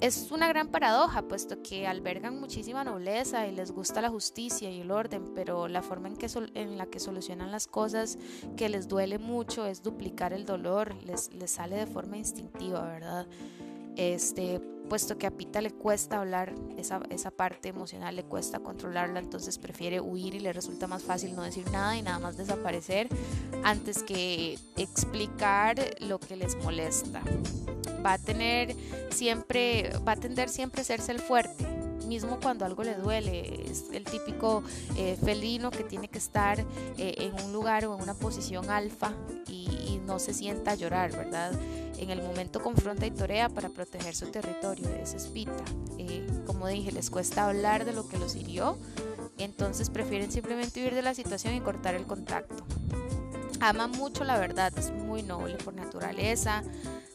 Es 0.00 0.30
una 0.30 0.46
gran 0.48 0.68
paradoja, 0.68 1.22
puesto 1.22 1.62
que 1.62 1.86
albergan 1.86 2.38
muchísima 2.38 2.84
nobleza 2.84 3.46
y 3.46 3.52
les 3.52 3.70
gusta 3.70 4.02
la 4.02 4.10
justicia 4.10 4.70
y 4.70 4.82
el 4.82 4.90
orden, 4.90 5.32
pero 5.34 5.68
la 5.68 5.80
forma 5.80 6.08
en, 6.08 6.16
que 6.16 6.28
en 6.54 6.76
la 6.76 6.84
que 6.84 7.00
solucionan 7.00 7.50
las 7.50 7.66
cosas 7.66 8.18
que 8.58 8.68
les 8.68 8.88
duele 8.88 9.18
mucho 9.18 9.64
es 9.64 9.82
duplicar 9.82 10.34
el 10.34 10.44
dolor, 10.44 10.94
les, 11.04 11.32
les 11.32 11.50
sale 11.50 11.76
de 11.76 11.86
forma 11.86 12.18
instintiva, 12.18 12.82
¿verdad? 12.82 13.26
Este, 13.96 14.60
puesto 14.88 15.18
que 15.18 15.26
a 15.26 15.30
Pita 15.30 15.60
le 15.60 15.70
cuesta 15.70 16.18
hablar, 16.18 16.54
esa, 16.76 17.00
esa 17.10 17.30
parte 17.30 17.68
emocional 17.68 18.16
le 18.16 18.24
cuesta 18.24 18.60
controlarla, 18.60 19.18
entonces 19.18 19.58
prefiere 19.58 20.00
huir 20.00 20.34
y 20.34 20.40
le 20.40 20.52
resulta 20.52 20.86
más 20.86 21.02
fácil 21.02 21.34
no 21.34 21.42
decir 21.42 21.70
nada 21.70 21.96
y 21.96 22.02
nada 22.02 22.18
más 22.18 22.36
desaparecer 22.36 23.08
antes 23.64 24.02
que 24.02 24.58
explicar 24.76 25.76
lo 26.00 26.18
que 26.18 26.36
les 26.36 26.56
molesta. 26.56 27.22
Va 28.04 28.14
a 28.14 28.18
tener 28.18 28.76
siempre, 29.10 29.90
va 30.06 30.12
a 30.12 30.16
tender 30.16 30.48
siempre 30.48 30.80
a 30.80 30.82
hacerse 30.82 31.12
el 31.12 31.20
fuerte, 31.20 31.66
mismo 32.06 32.38
cuando 32.40 32.64
algo 32.64 32.82
le 32.84 32.94
duele. 32.94 33.70
Es 33.70 33.84
el 33.92 34.04
típico 34.04 34.62
eh, 34.96 35.16
felino 35.22 35.70
que 35.70 35.84
tiene 35.84 36.08
que 36.08 36.18
estar 36.18 36.60
eh, 36.60 37.14
en 37.18 37.44
un 37.44 37.52
lugar 37.52 37.84
o 37.86 37.94
en 37.94 38.02
una 38.02 38.14
posición 38.14 38.70
alfa 38.70 39.12
y, 39.48 39.66
no 40.06 40.20
se 40.20 40.32
sienta 40.32 40.70
a 40.70 40.74
llorar, 40.76 41.10
¿verdad? 41.10 41.52
En 41.98 42.10
el 42.10 42.22
momento 42.22 42.62
confronta 42.62 43.06
y 43.06 43.10
torea 43.10 43.48
para 43.48 43.70
proteger 43.70 44.14
su 44.14 44.30
territorio. 44.30 44.88
Es 44.88 45.26
Pita. 45.26 45.64
Eh, 45.98 46.24
como 46.46 46.68
dije, 46.68 46.92
les 46.92 47.10
cuesta 47.10 47.48
hablar 47.48 47.84
de 47.84 47.92
lo 47.92 48.08
que 48.08 48.16
los 48.16 48.36
hirió, 48.36 48.78
entonces 49.36 49.90
prefieren 49.90 50.30
simplemente 50.30 50.80
huir 50.80 50.94
de 50.94 51.02
la 51.02 51.12
situación 51.12 51.54
y 51.54 51.60
cortar 51.60 51.96
el 51.96 52.06
contacto. 52.06 52.64
Ama 53.60 53.88
mucho 53.88 54.22
la 54.22 54.38
verdad, 54.38 54.72
es 54.78 54.92
muy 54.92 55.24
noble 55.24 55.56
por 55.56 55.74
naturaleza, 55.74 56.62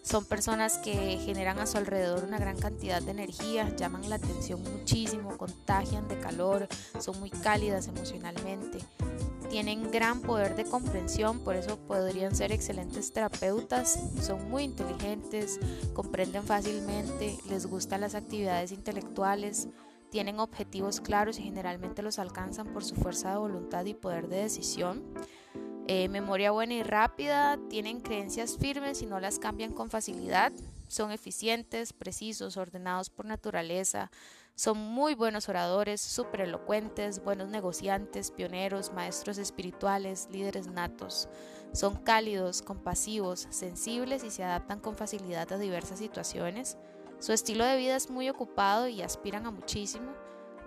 son 0.01 0.25
personas 0.25 0.77
que 0.77 1.17
generan 1.23 1.59
a 1.59 1.67
su 1.67 1.77
alrededor 1.77 2.23
una 2.23 2.39
gran 2.39 2.57
cantidad 2.57 3.01
de 3.01 3.11
energía, 3.11 3.75
llaman 3.75 4.09
la 4.09 4.15
atención 4.15 4.61
muchísimo, 4.63 5.37
contagian 5.37 6.07
de 6.07 6.19
calor, 6.19 6.67
son 6.99 7.19
muy 7.19 7.29
cálidas 7.29 7.87
emocionalmente, 7.87 8.79
tienen 9.49 9.91
gran 9.91 10.21
poder 10.21 10.55
de 10.55 10.65
comprensión, 10.65 11.39
por 11.39 11.55
eso 11.55 11.77
podrían 11.77 12.35
ser 12.35 12.51
excelentes 12.51 13.11
terapeutas, 13.11 13.99
son 14.21 14.49
muy 14.49 14.63
inteligentes, 14.63 15.59
comprenden 15.93 16.43
fácilmente, 16.43 17.37
les 17.49 17.65
gustan 17.65 18.01
las 18.01 18.15
actividades 18.15 18.71
intelectuales, 18.71 19.67
tienen 20.09 20.39
objetivos 20.39 20.99
claros 20.99 21.39
y 21.39 21.43
generalmente 21.43 22.01
los 22.01 22.19
alcanzan 22.19 22.67
por 22.73 22.83
su 22.83 22.95
fuerza 22.95 23.31
de 23.31 23.37
voluntad 23.37 23.85
y 23.85 23.93
poder 23.93 24.27
de 24.27 24.43
decisión. 24.43 25.03
Eh, 25.87 26.07
memoria 26.09 26.51
buena 26.51 26.75
y 26.75 26.83
rápida, 26.83 27.57
tienen 27.69 28.01
creencias 28.01 28.57
firmes 28.57 29.01
y 29.01 29.05
no 29.05 29.19
las 29.19 29.39
cambian 29.39 29.73
con 29.73 29.89
facilidad, 29.89 30.51
son 30.87 31.11
eficientes, 31.11 31.91
precisos, 31.91 32.55
ordenados 32.57 33.09
por 33.09 33.25
naturaleza, 33.25 34.11
son 34.55 34.77
muy 34.77 35.15
buenos 35.15 35.49
oradores, 35.49 36.01
súper 36.01 36.41
elocuentes, 36.41 37.23
buenos 37.23 37.49
negociantes, 37.49 38.29
pioneros, 38.29 38.93
maestros 38.93 39.37
espirituales, 39.37 40.27
líderes 40.31 40.67
natos. 40.67 41.29
Son 41.73 41.95
cálidos, 41.95 42.61
compasivos, 42.61 43.47
sensibles 43.49 44.23
y 44.23 44.29
se 44.29 44.43
adaptan 44.43 44.79
con 44.79 44.95
facilidad 44.95 45.51
a 45.51 45.57
diversas 45.57 45.97
situaciones. 45.97 46.77
Su 47.19 47.33
estilo 47.33 47.65
de 47.65 47.77
vida 47.77 47.95
es 47.95 48.11
muy 48.11 48.29
ocupado 48.29 48.87
y 48.87 49.01
aspiran 49.01 49.47
a 49.47 49.51
muchísimo. 49.51 50.11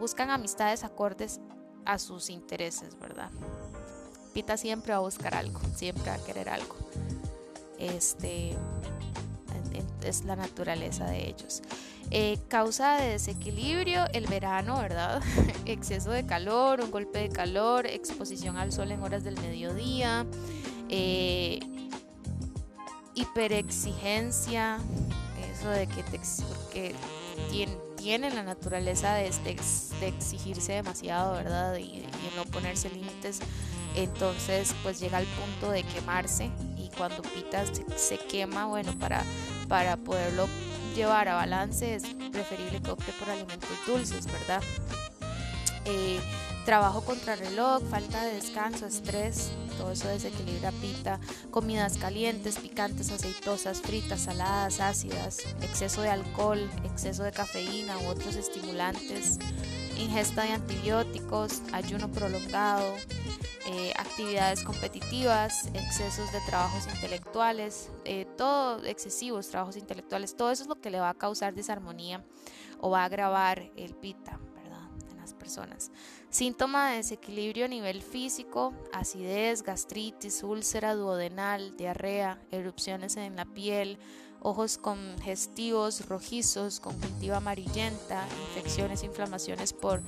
Buscan 0.00 0.30
amistades 0.30 0.82
acordes 0.82 1.40
a 1.84 1.98
sus 1.98 2.30
intereses, 2.30 2.98
¿verdad? 2.98 3.30
Siempre 4.56 4.92
va 4.92 4.98
a 4.98 5.00
buscar 5.00 5.34
algo, 5.34 5.60
siempre 5.76 6.10
va 6.10 6.14
a 6.16 6.24
querer 6.24 6.48
algo. 6.48 6.76
Este 7.78 8.56
es 10.04 10.24
la 10.24 10.34
naturaleza 10.34 11.06
de 11.06 11.28
ellos. 11.28 11.62
Eh, 12.10 12.38
causa 12.48 12.96
de 12.96 13.10
desequilibrio 13.10 14.04
el 14.12 14.26
verano, 14.26 14.78
¿verdad? 14.78 15.22
Exceso 15.66 16.10
de 16.10 16.26
calor, 16.26 16.80
un 16.80 16.90
golpe 16.90 17.20
de 17.20 17.28
calor, 17.28 17.86
exposición 17.86 18.56
al 18.56 18.72
sol 18.72 18.90
en 18.90 19.02
horas 19.02 19.22
del 19.22 19.40
mediodía, 19.40 20.26
eh, 20.88 21.60
hiperexigencia, 23.14 24.78
eso 25.52 25.70
de 25.70 25.86
que, 25.86 26.02
te, 26.02 26.94
tiene, 27.96 28.30
la 28.30 28.42
naturaleza 28.42 29.14
de, 29.14 29.30
exigirse 30.02 30.72
demasiado, 30.72 31.32
¿verdad? 31.34 31.76
Y 31.76 32.04
no 32.36 32.44
ponerse 32.46 32.90
límites 32.90 33.40
entonces 33.94 34.74
pues 34.82 35.00
llega 35.00 35.18
al 35.18 35.26
punto 35.26 35.70
de 35.70 35.82
quemarse 35.82 36.50
y 36.76 36.88
cuando 36.96 37.22
Pita 37.22 37.64
se, 37.96 38.18
quema, 38.18 38.66
bueno, 38.66 38.98
para, 38.98 39.22
para 39.68 39.96
poderlo 39.96 40.48
llevar 40.94 41.28
a 41.28 41.34
balance 41.34 41.94
es 41.94 42.04
preferible 42.32 42.80
que 42.80 42.90
opte 42.90 43.12
por 43.12 43.30
alimentos 43.30 43.70
dulces, 43.86 44.26
¿verdad? 44.26 44.62
Eh, 45.84 46.18
trabajo 46.64 47.02
contra 47.02 47.36
reloj, 47.36 47.82
falta 47.90 48.24
de 48.24 48.34
descanso, 48.34 48.86
estrés, 48.86 49.50
todo 49.76 49.92
eso 49.92 50.08
desequilibra 50.08 50.72
pita, 50.72 51.20
comidas 51.50 51.98
calientes, 51.98 52.56
picantes, 52.56 53.10
aceitosas, 53.10 53.82
fritas, 53.82 54.22
saladas, 54.22 54.80
ácidas, 54.80 55.40
exceso 55.60 56.00
de 56.02 56.08
alcohol, 56.08 56.70
exceso 56.84 57.22
de 57.22 57.32
cafeína 57.32 57.98
u 57.98 58.06
otros 58.06 58.36
estimulantes, 58.36 59.38
ingesta 59.98 60.44
de 60.44 60.52
antibióticos, 60.52 61.60
ayuno 61.72 62.10
prolongado, 62.10 62.94
eh, 63.66 63.92
actividades 63.96 64.62
competitivas, 64.62 65.68
excesos 65.72 66.30
de 66.32 66.38
trabajos 66.46 66.86
intelectuales, 66.94 67.90
eh, 68.04 68.26
todo 68.36 68.84
excesivos 68.84 69.48
trabajos 69.48 69.76
intelectuales, 69.76 70.36
todo 70.36 70.50
eso 70.50 70.64
es 70.64 70.68
lo 70.68 70.80
que 70.80 70.90
le 70.90 71.00
va 71.00 71.08
a 71.08 71.14
causar 71.14 71.54
desarmonía 71.54 72.22
o 72.80 72.90
va 72.90 73.02
a 73.02 73.04
agravar 73.06 73.70
el 73.76 73.94
pita, 73.94 74.38
¿verdad? 74.54 74.88
En 75.10 75.16
las 75.16 75.32
personas. 75.32 75.90
Síntoma 76.28 76.90
de 76.90 76.96
desequilibrio 76.96 77.64
a 77.64 77.68
nivel 77.68 78.02
físico, 78.02 78.74
acidez, 78.92 79.62
gastritis, 79.62 80.42
úlcera 80.42 80.94
duodenal, 80.94 81.76
diarrea, 81.78 82.42
erupciones 82.50 83.16
en 83.16 83.36
la 83.36 83.46
piel, 83.46 83.98
ojos 84.44 84.76
congestivos, 84.76 86.06
rojizos, 86.06 86.78
conjuntiva 86.78 87.38
amarillenta, 87.38 88.26
infecciones, 88.48 89.02
inflamaciones 89.02 89.72
por, 89.72 90.02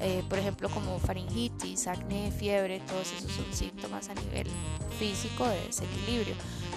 eh, 0.00 0.24
por 0.30 0.38
ejemplo, 0.38 0.70
como 0.70 0.98
faringitis, 0.98 1.86
acné, 1.86 2.32
fiebre, 2.32 2.80
todos 2.80 3.12
esos 3.12 3.30
son 3.30 3.44
síntomas 3.52 4.08
a 4.08 4.14
nivel 4.14 4.48
físico 4.98 5.46
de 5.46 5.60
desequilibrio. 5.66 6.34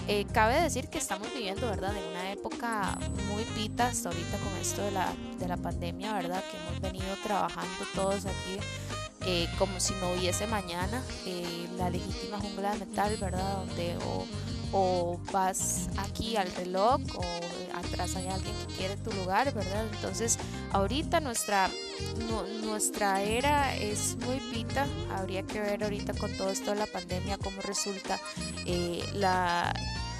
Eh, 0.08 0.26
cabe 0.32 0.60
decir 0.60 0.88
que 0.88 0.98
estamos 0.98 1.32
viviendo, 1.32 1.66
¿verdad?, 1.66 1.96
en 1.96 2.04
una 2.10 2.32
época 2.32 2.98
muy 3.32 3.44
pita 3.44 3.88
hasta 3.88 4.10
ahorita 4.10 4.36
con 4.36 4.54
esto 4.60 4.82
de 4.82 4.90
la, 4.90 5.10
de 5.38 5.48
la 5.48 5.56
pandemia, 5.56 6.12
¿verdad?, 6.12 6.44
que 6.50 6.58
hemos 6.58 6.80
venido 6.82 7.16
trabajando 7.24 7.84
todos 7.94 8.26
aquí 8.26 8.58
eh, 9.22 9.48
como 9.58 9.80
si 9.80 9.94
no 9.94 10.12
hubiese 10.12 10.46
mañana, 10.46 11.02
la 11.78 11.88
legítima 11.88 12.38
jungla 12.38 12.74
de 12.74 12.84
metal, 12.84 13.16
¿verdad?, 13.16 13.56
donde 13.56 13.96
o 14.06 14.26
o 14.72 15.18
vas 15.32 15.88
aquí 15.98 16.36
al 16.36 16.50
reloj 16.52 17.00
o 17.16 17.56
atrás 17.76 18.16
hay 18.16 18.26
alguien 18.28 18.54
que 18.66 18.74
quiere 18.74 18.96
tu 18.96 19.12
lugar, 19.12 19.52
¿verdad? 19.52 19.84
Entonces, 19.92 20.38
ahorita 20.72 21.20
nuestra, 21.20 21.70
nuestra 22.62 23.22
era 23.22 23.74
es 23.76 24.16
muy 24.26 24.40
pita, 24.52 24.86
habría 25.14 25.42
que 25.42 25.60
ver 25.60 25.84
ahorita 25.84 26.14
con 26.14 26.32
todo 26.36 26.50
esto 26.50 26.70
de 26.70 26.78
la 26.78 26.86
pandemia 26.86 27.38
cómo 27.38 27.60
resulta 27.62 28.18
eh, 28.64 29.04
la, 29.14 29.74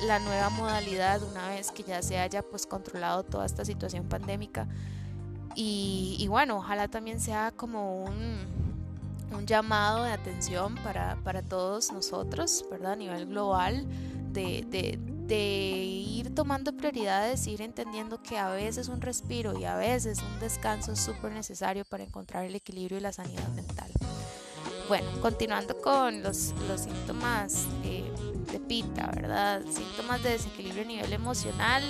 la 0.07 0.19
nueva 0.19 0.51
modalidad 0.51 1.23
una 1.23 1.49
vez 1.49 1.71
que 1.71 1.83
ya 1.83 2.03
se 2.03 2.19
haya 2.19 2.43
pues 2.43 2.67
controlado 2.67 3.23
toda 3.23 3.47
esta 3.47 3.65
situación 3.65 4.09
pandémica. 4.09 4.69
Y, 5.55 6.17
y 6.19 6.29
bueno, 6.29 6.59
ojalá 6.59 6.89
también 6.89 7.19
sea 7.19 7.51
como 7.51 8.05
un, 8.05 8.45
un 9.33 9.47
llamado 9.47 10.05
de 10.05 10.13
atención 10.13 10.75
para, 10.77 11.17
para 11.25 11.41
todos 11.41 11.93
nosotros, 11.93 12.67
¿verdad? 12.71 12.93
A 12.93 12.97
nivel 12.97 13.27
global 13.27 13.87
de, 14.37 15.85
ir 15.85 16.35
tomando 16.35 16.77
prioridades, 16.77 17.47
ir 17.47 17.63
entendiendo 17.63 18.23
que 18.23 18.39
a 18.39 18.51
veces 18.51 18.89
un 18.89 19.01
respiro 19.01 19.59
y 19.59 19.65
a 19.65 19.77
veces 19.77 20.21
un 20.21 20.41
descanso 20.41 20.93
es 20.93 21.01
súper 21.01 21.33
necesario 21.33 21.85
para 21.85 22.05
encontrar 22.05 22.45
el 22.45 22.55
equilibrio 22.55 22.99
y 22.99 23.01
la 23.01 23.13
sanidad 23.13 23.49
mental. 23.49 23.91
Bueno, 24.89 25.09
continuando 25.21 25.81
con 25.81 26.23
los, 26.23 26.37
síntomas 26.77 27.67
eh, 27.83 28.05
de 28.53 28.61
pita, 28.61 29.11
¿verdad? 29.15 29.63
Síntomas 29.69 30.23
de 30.23 30.31
desequilibrio 30.31 30.83
a 30.83 30.87
nivel 30.87 31.13
emocional, 31.13 31.83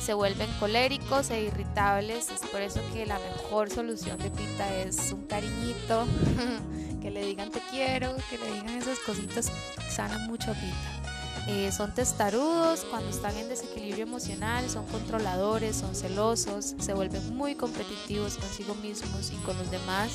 se 0.00 0.14
vuelven 0.14 0.50
coléricos 0.58 1.30
e 1.30 1.42
irritables. 1.42 2.30
Es 2.30 2.40
por 2.50 2.60
eso 2.60 2.80
que 2.92 3.06
la 3.06 3.20
mejor 3.20 3.70
solución 3.70 4.18
de 4.18 4.30
pita 4.30 4.74
es 4.78 5.12
un 5.12 5.26
cariñito, 5.26 6.04
que 7.00 7.10
le 7.10 7.24
digan 7.24 7.50
te 7.50 7.60
quiero, 7.70 8.16
que 8.28 8.38
le 8.38 8.52
digan 8.52 8.70
esas 8.70 8.98
cositas 9.00 9.50
que 9.76 9.90
sanan 9.90 10.26
mucho 10.26 10.50
a 10.50 10.54
pita. 10.54 11.01
Eh, 11.48 11.72
son 11.72 11.92
testarudos 11.92 12.84
cuando 12.88 13.10
están 13.10 13.36
en 13.36 13.48
desequilibrio 13.48 14.04
emocional, 14.04 14.70
son 14.70 14.86
controladores, 14.86 15.74
son 15.74 15.94
celosos, 15.94 16.76
se 16.78 16.94
vuelven 16.94 17.36
muy 17.36 17.56
competitivos 17.56 18.36
consigo 18.36 18.76
mismos 18.76 19.32
y 19.32 19.36
con 19.44 19.58
los 19.58 19.70
demás 19.70 20.12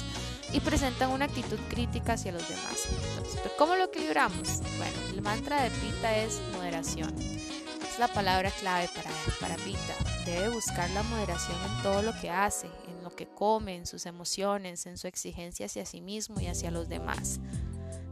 y 0.53 0.62
presentan 0.62 1.12
una 1.12 1.25
actitud 1.25 1.60
crítica 1.69 2.13
hacia 2.13 2.31
los 2.31 2.48
demás. 2.48 2.88
Entonces, 3.17 3.41
¿cómo 3.57 3.75
lo 3.75 3.86
equilibramos? 3.86 4.62
Bueno, 4.77 4.96
el 5.13 5.22
mantra 5.22 5.63
de 5.63 5.69
Pita 5.69 6.15
es 6.15 6.39
moderación. 6.53 7.13
Es 7.19 8.00
la 8.00 8.07
palabra 8.07 8.50
clave 8.51 8.89
para, 8.96 9.10
para 9.41 9.55
Pita. 9.63 9.95
Debe 10.25 10.49
buscar 10.49 10.89
la 10.91 11.04
moderación 11.04 11.58
en 11.62 11.84
todo 11.84 12.02
lo 12.04 12.17
que 12.21 12.30
hace, 12.30 12.67
en 12.88 13.04
lo 13.04 13.13
que 13.13 13.28
come, 13.28 13.75
en 13.75 13.86
sus 13.86 14.06
emociones, 14.06 14.86
en 14.86 14.97
su 14.97 15.08
exigencia 15.08 15.65
hacia 15.65 15.86
sí 15.86 15.99
mismo 15.99 16.39
y 16.39 16.47
hacia 16.47 16.71
los 16.71 16.88
demás. 16.88 17.41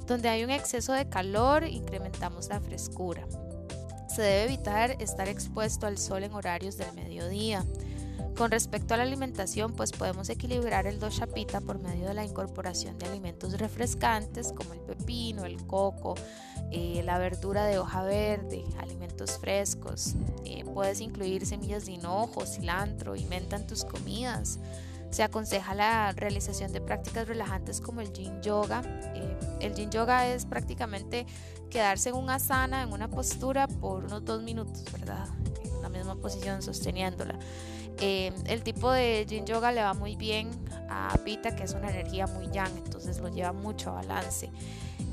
Donde 0.07 0.29
hay 0.29 0.43
un 0.43 0.51
exceso 0.51 0.93
de 0.93 1.09
calor, 1.09 1.63
incrementamos 1.63 2.49
la 2.49 2.59
frescura. 2.59 3.25
Se 4.07 4.21
debe 4.21 4.43
evitar 4.43 5.01
estar 5.01 5.27
expuesto 5.27 5.87
al 5.87 5.97
sol 5.97 6.23
en 6.23 6.33
horarios 6.33 6.77
del 6.77 6.93
mediodía. 6.93 7.65
Con 8.37 8.51
respecto 8.51 8.93
a 8.93 8.97
la 8.97 9.03
alimentación, 9.03 9.73
pues 9.73 9.91
podemos 9.91 10.29
equilibrar 10.29 10.87
el 10.87 10.99
dosha 10.99 11.25
pita 11.25 11.61
por 11.61 11.79
medio 11.79 12.07
de 12.07 12.13
la 12.13 12.25
incorporación 12.25 12.97
de 12.97 13.05
alimentos 13.05 13.57
refrescantes 13.57 14.51
como 14.51 14.73
el 14.73 14.81
pepino, 14.81 15.45
el 15.45 15.65
coco, 15.65 16.15
eh, 16.69 17.01
la 17.05 17.17
verdura 17.17 17.65
de 17.65 17.79
hoja 17.79 18.03
verde, 18.03 18.65
alimentos 18.77 19.37
frescos. 19.39 20.15
Eh, 20.43 20.65
puedes 20.65 20.99
incluir 20.99 21.45
semillas 21.45 21.85
de 21.85 21.93
hinojo, 21.93 22.45
cilantro 22.45 23.15
y 23.15 23.23
menta 23.25 23.55
en 23.55 23.67
tus 23.67 23.85
comidas. 23.85 24.59
Se 25.11 25.23
aconseja 25.23 25.73
la 25.73 26.11
realización 26.11 26.73
de 26.73 26.81
prácticas 26.81 27.27
relajantes 27.27 27.79
como 27.81 28.01
el 28.01 28.11
yin 28.11 28.41
yoga. 28.41 28.81
Eh, 29.15 29.37
el 29.61 29.73
yin 29.75 29.89
yoga 29.89 30.27
es 30.27 30.45
prácticamente 30.45 31.25
quedarse 31.69 32.09
en 32.09 32.15
una 32.15 32.35
asana, 32.35 32.83
en 32.83 32.91
una 32.91 33.09
postura 33.09 33.67
por 33.67 34.05
unos 34.05 34.25
dos 34.25 34.43
minutos, 34.43 34.83
¿verdad? 34.91 35.27
En 35.63 35.81
la 35.81 35.89
misma 35.89 36.15
posición 36.15 36.61
sosteniéndola. 36.61 37.39
Eh, 37.99 38.33
el 38.47 38.61
tipo 38.63 38.91
de 38.91 39.25
yin 39.25 39.45
yoga 39.45 39.71
le 39.71 39.81
va 39.81 39.93
muy 39.93 40.15
bien 40.15 40.49
a 40.89 41.17
Pita, 41.23 41.55
que 41.55 41.63
es 41.63 41.73
una 41.73 41.89
energía 41.89 42.27
muy 42.27 42.49
yang, 42.51 42.75
entonces 42.77 43.19
lo 43.19 43.29
lleva 43.29 43.53
mucho 43.53 43.91
a 43.91 43.93
balance. 43.93 44.51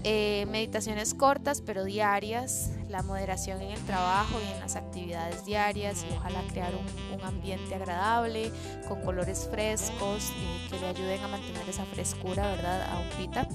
Eh, 0.04 0.46
meditaciones 0.50 1.14
cortas 1.14 1.60
pero 1.60 1.84
diarias, 1.84 2.70
la 2.92 3.02
moderación 3.02 3.60
en 3.62 3.70
el 3.72 3.80
trabajo 3.80 4.38
y 4.46 4.52
en 4.52 4.60
las 4.60 4.76
actividades 4.76 5.44
diarias 5.44 6.04
y 6.08 6.14
ojalá 6.14 6.42
crear 6.52 6.72
un, 6.74 7.22
ambiente 7.22 7.74
agradable 7.74 8.50
con 8.88 9.00
colores 9.02 9.48
frescos 9.48 10.30
eh, 10.30 10.66
que 10.68 10.80
le 10.80 10.88
ayuden 10.88 11.22
a 11.22 11.28
mantener 11.28 11.68
esa 11.68 11.84
frescura, 11.84 12.42
¿verdad? 12.48 12.82
A 12.90 12.98
un 12.98 13.08
pita. 13.10 13.48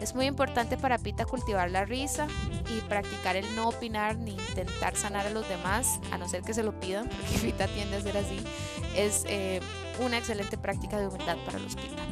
Es 0.00 0.16
muy 0.16 0.26
importante 0.26 0.76
para 0.76 0.98
Pita 0.98 1.24
cultivar 1.24 1.70
la 1.70 1.84
risa 1.84 2.26
y 2.76 2.80
practicar 2.88 3.36
el 3.36 3.54
no 3.54 3.68
opinar 3.68 4.16
ni 4.16 4.32
intentar 4.32 4.96
sanar 4.96 5.26
a 5.26 5.30
los 5.30 5.48
demás, 5.48 6.00
a 6.10 6.18
no 6.18 6.28
ser 6.28 6.42
que 6.42 6.54
se 6.54 6.64
lo 6.64 6.78
pidan, 6.80 7.08
porque 7.08 7.38
Pita 7.42 7.68
tiende 7.68 7.96
a 7.96 8.00
ser 8.02 8.16
así. 8.18 8.40
Es 8.96 9.24
eh, 9.28 9.60
una 10.04 10.18
excelente 10.18 10.58
práctica 10.58 10.98
de 10.98 11.06
humildad 11.06 11.36
para 11.46 11.60
los 11.60 11.76
Pita. 11.76 12.02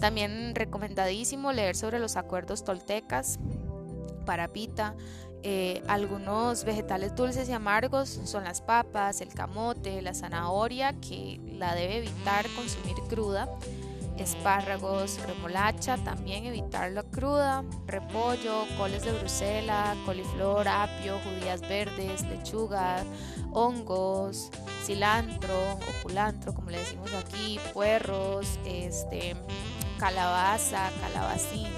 También 0.00 0.54
recomendadísimo 0.54 1.52
leer 1.52 1.76
sobre 1.76 1.98
los 1.98 2.16
acuerdos 2.16 2.64
toltecas 2.64 3.38
para 4.28 4.48
pita. 4.48 4.94
Eh, 5.44 5.82
algunos 5.86 6.64
vegetales 6.64 7.14
dulces 7.14 7.48
y 7.48 7.52
amargos 7.52 8.08
son 8.24 8.44
las 8.44 8.60
papas, 8.60 9.20
el 9.20 9.28
camote, 9.28 10.02
la 10.02 10.12
zanahoria, 10.12 10.94
que 11.00 11.40
la 11.52 11.74
debe 11.74 11.98
evitar 11.98 12.46
consumir 12.56 12.96
cruda. 13.08 13.48
Espárragos, 14.16 15.20
remolacha, 15.24 15.96
también 15.98 16.44
evitarlo 16.44 17.04
cruda. 17.08 17.62
Repollo, 17.86 18.64
coles 18.76 19.04
de 19.04 19.12
Bruselas, 19.12 19.96
coliflor, 20.04 20.66
apio, 20.66 21.20
judías 21.20 21.60
verdes, 21.60 22.22
lechuga, 22.22 23.04
hongos, 23.52 24.50
cilantro 24.84 25.54
o 25.72 26.02
culantro, 26.02 26.52
como 26.52 26.70
le 26.70 26.78
decimos 26.78 27.12
aquí, 27.14 27.60
puerros, 27.72 28.58
este, 28.64 29.36
calabaza, 30.00 30.90
calabacín, 31.00 31.68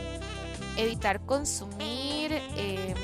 evitar 0.78 1.20
consumir, 1.26 2.32
em, 2.56 2.94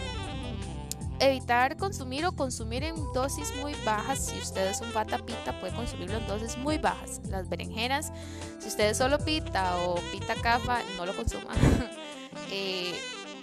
evitar 1.20 1.76
consumir 1.76 2.26
o 2.26 2.32
consumir 2.32 2.84
en 2.84 2.94
dosis 3.12 3.52
muy 3.60 3.74
bajas. 3.84 4.26
Si 4.26 4.38
ustedes 4.38 4.78
son 4.78 4.90
pata 4.92 5.18
pita, 5.18 5.58
puede 5.60 5.74
consumirlo 5.74 6.18
en 6.18 6.26
dosis 6.26 6.56
muy 6.58 6.78
bajas. 6.78 7.20
Las 7.28 7.48
berenjenas, 7.48 8.12
si 8.58 8.68
ustedes 8.68 8.96
solo 8.96 9.18
pita 9.18 9.76
o 9.86 9.96
pita 10.12 10.34
cafa, 10.34 10.80
no 10.96 11.06
lo 11.06 11.14
consuman. 11.14 11.56
Eh, 12.52 12.94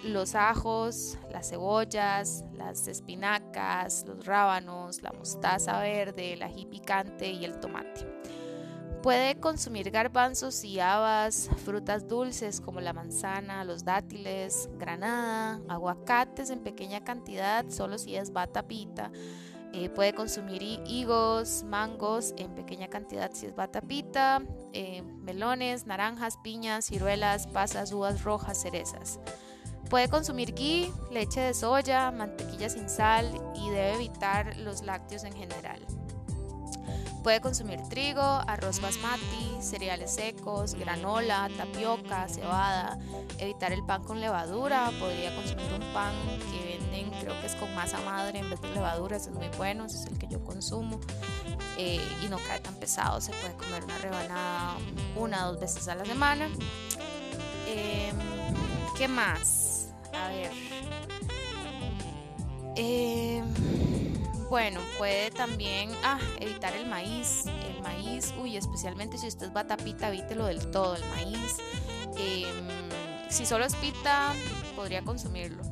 los 0.03 0.35
ajos, 0.35 1.17
las 1.31 1.49
cebollas, 1.49 2.45
las 2.53 2.87
espinacas, 2.87 4.05
los 4.07 4.25
rábanos, 4.25 5.01
la 5.01 5.11
mostaza 5.11 5.79
verde, 5.79 6.33
el 6.33 6.43
ají 6.43 6.67
picante 6.67 7.31
y 7.31 7.43
el 7.43 7.59
tomate. 7.59 8.12
Puede 9.03 9.37
consumir 9.37 9.91
garbanzos 9.91 10.63
y 10.63 10.79
habas, 10.79 11.49
frutas 11.65 12.07
dulces 12.07 12.61
como 12.61 12.79
la 12.79 12.93
manzana, 12.93 13.65
los 13.65 13.83
dátiles, 13.83 14.69
granada, 14.79 15.59
aguacates 15.67 16.49
en 16.49 16.63
pequeña 16.63 17.03
cantidad, 17.03 17.65
solo 17.67 17.97
si 17.97 18.15
es 18.15 18.31
bata 18.31 18.65
pita. 18.65 19.11
Eh, 19.73 19.89
puede 19.89 20.13
consumir 20.13 20.63
higos, 20.63 21.65
mangos 21.65 22.33
en 22.37 22.55
pequeña 22.55 22.87
cantidad 22.87 23.29
si 23.33 23.47
es 23.47 23.53
bata 23.53 23.81
pita, 23.81 24.41
eh, 24.71 25.01
melones, 25.01 25.85
naranjas, 25.85 26.37
piñas, 26.41 26.85
ciruelas, 26.85 27.47
pasas, 27.47 27.91
uvas 27.91 28.23
rojas, 28.23 28.61
cerezas. 28.61 29.19
Puede 29.89 30.07
consumir 30.07 30.53
ghee, 30.53 30.89
leche 31.11 31.41
de 31.41 31.53
soya, 31.53 32.09
mantequilla 32.11 32.69
sin 32.69 32.89
sal 32.89 33.29
y 33.53 33.69
debe 33.69 33.95
evitar 33.95 34.55
los 34.59 34.81
lácteos 34.81 35.25
en 35.25 35.33
general. 35.33 35.85
Puede 37.23 37.39
consumir 37.39 37.81
trigo, 37.83 38.21
arroz 38.21 38.81
basmati, 38.81 39.61
cereales 39.61 40.13
secos, 40.13 40.75
granola, 40.75 41.49
tapioca, 41.55 42.27
cebada, 42.27 42.99
evitar 43.37 43.71
el 43.71 43.81
pan 43.85 44.03
con 44.03 44.19
levadura, 44.19 44.91
podría 44.99 45.33
consumir 45.33 45.71
un 45.71 45.93
pan 45.93 46.13
que 46.51 46.77
venden, 46.77 47.09
creo 47.21 47.39
que 47.39 47.47
es 47.47 47.55
con 47.55 47.73
masa 47.75 48.01
madre 48.01 48.39
en 48.39 48.49
vez 48.49 48.59
de 48.59 48.69
levadura, 48.71 49.15
ese 49.15 49.29
es 49.29 49.35
muy 49.37 49.47
bueno, 49.57 49.85
es 49.85 50.05
el 50.05 50.19
que 50.19 50.27
yo 50.27 50.43
consumo 50.43 50.99
eh, 51.77 52.05
y 52.21 52.27
no 52.27 52.37
cae 52.45 52.59
tan 52.59 52.75
pesado, 52.75 53.21
se 53.21 53.31
puede 53.31 53.53
comer 53.53 53.85
una 53.85 53.97
rebanada 53.99 54.75
una 55.15 55.47
o 55.47 55.53
dos 55.53 55.61
veces 55.61 55.87
a 55.87 55.95
la 55.95 56.03
semana. 56.03 56.49
Em, 57.67 58.17
¿Qué 58.97 59.07
más? 59.07 59.93
A 60.13 60.27
ver. 60.27 60.51
Eh, 62.75 63.41
bueno, 64.53 64.81
puede 64.99 65.31
también 65.31 65.89
ah, 66.03 66.19
evitar 66.39 66.75
el 66.75 66.85
maíz. 66.85 67.45
El 67.47 67.81
maíz, 67.81 68.31
uy, 68.39 68.55
especialmente 68.55 69.17
si 69.17 69.25
usted 69.25 69.51
va 69.51 69.61
a 69.61 69.65
tapita, 69.65 70.09
evítelo 70.09 70.45
del 70.45 70.69
todo. 70.69 70.95
El 70.95 71.03
maíz, 71.05 71.57
em, 72.17 72.53
si 73.29 73.47
solo 73.47 73.65
es 73.65 73.75
pita, 73.75 74.31
podría 74.75 75.01
consumirlo. 75.01 75.63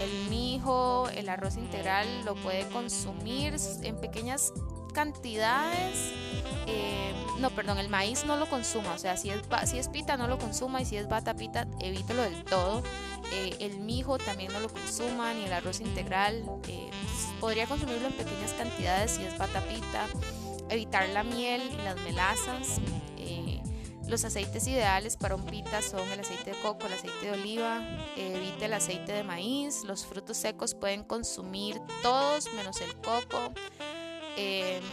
El 0.00 0.30
mijo, 0.30 1.10
el 1.14 1.28
arroz 1.28 1.58
integral, 1.58 2.06
lo 2.24 2.36
puede 2.36 2.66
consumir 2.68 3.56
en 3.82 4.00
pequeñas 4.00 4.54
cantidades. 4.94 6.14
Em, 6.66 7.14
no, 7.38 7.50
perdón, 7.50 7.76
el 7.76 7.90
maíz 7.90 8.24
no 8.24 8.36
lo 8.36 8.48
consuma. 8.48 8.94
O 8.94 8.98
sea, 8.98 9.18
si 9.18 9.28
es, 9.28 9.42
si 9.66 9.78
es 9.78 9.88
pita, 9.88 10.16
no 10.16 10.26
lo 10.26 10.38
consuma. 10.38 10.80
Y 10.80 10.86
si 10.86 10.96
es 10.96 11.06
bata 11.06 11.34
pita, 11.34 11.66
evítelo 11.80 12.22
del 12.22 12.44
todo. 12.44 12.82
Eh, 13.32 13.56
el 13.60 13.78
mijo 13.78 14.18
también 14.18 14.52
no 14.52 14.60
lo 14.60 14.68
consuma, 14.68 15.32
ni 15.34 15.44
el 15.44 15.52
arroz 15.52 15.80
integral. 15.80 16.44
Eh, 16.68 16.90
podría 17.38 17.66
consumirlo 17.66 18.08
en 18.08 18.12
pequeñas 18.14 18.52
cantidades 18.52 19.12
si 19.12 19.24
es 19.24 19.38
batapita. 19.38 20.06
Evitar 20.68 21.08
la 21.10 21.22
miel 21.22 21.62
y 21.72 21.76
las 21.82 21.96
melazas. 22.00 22.80
Eh, 23.18 23.60
los 24.08 24.24
aceites 24.24 24.66
ideales 24.66 25.16
para 25.16 25.36
un 25.36 25.44
pita 25.44 25.82
son 25.82 26.08
el 26.08 26.20
aceite 26.20 26.50
de 26.50 26.60
coco, 26.60 26.86
el 26.86 26.94
aceite 26.94 27.26
de 27.26 27.32
oliva. 27.32 27.80
evite 28.16 28.64
el 28.64 28.72
aceite 28.74 29.12
de 29.12 29.22
maíz. 29.22 29.84
Los 29.84 30.04
frutos 30.04 30.36
secos 30.36 30.74
pueden 30.74 31.04
consumir 31.04 31.80
todos 32.02 32.52
menos 32.54 32.80
el 32.80 32.94
coco. 32.96 33.52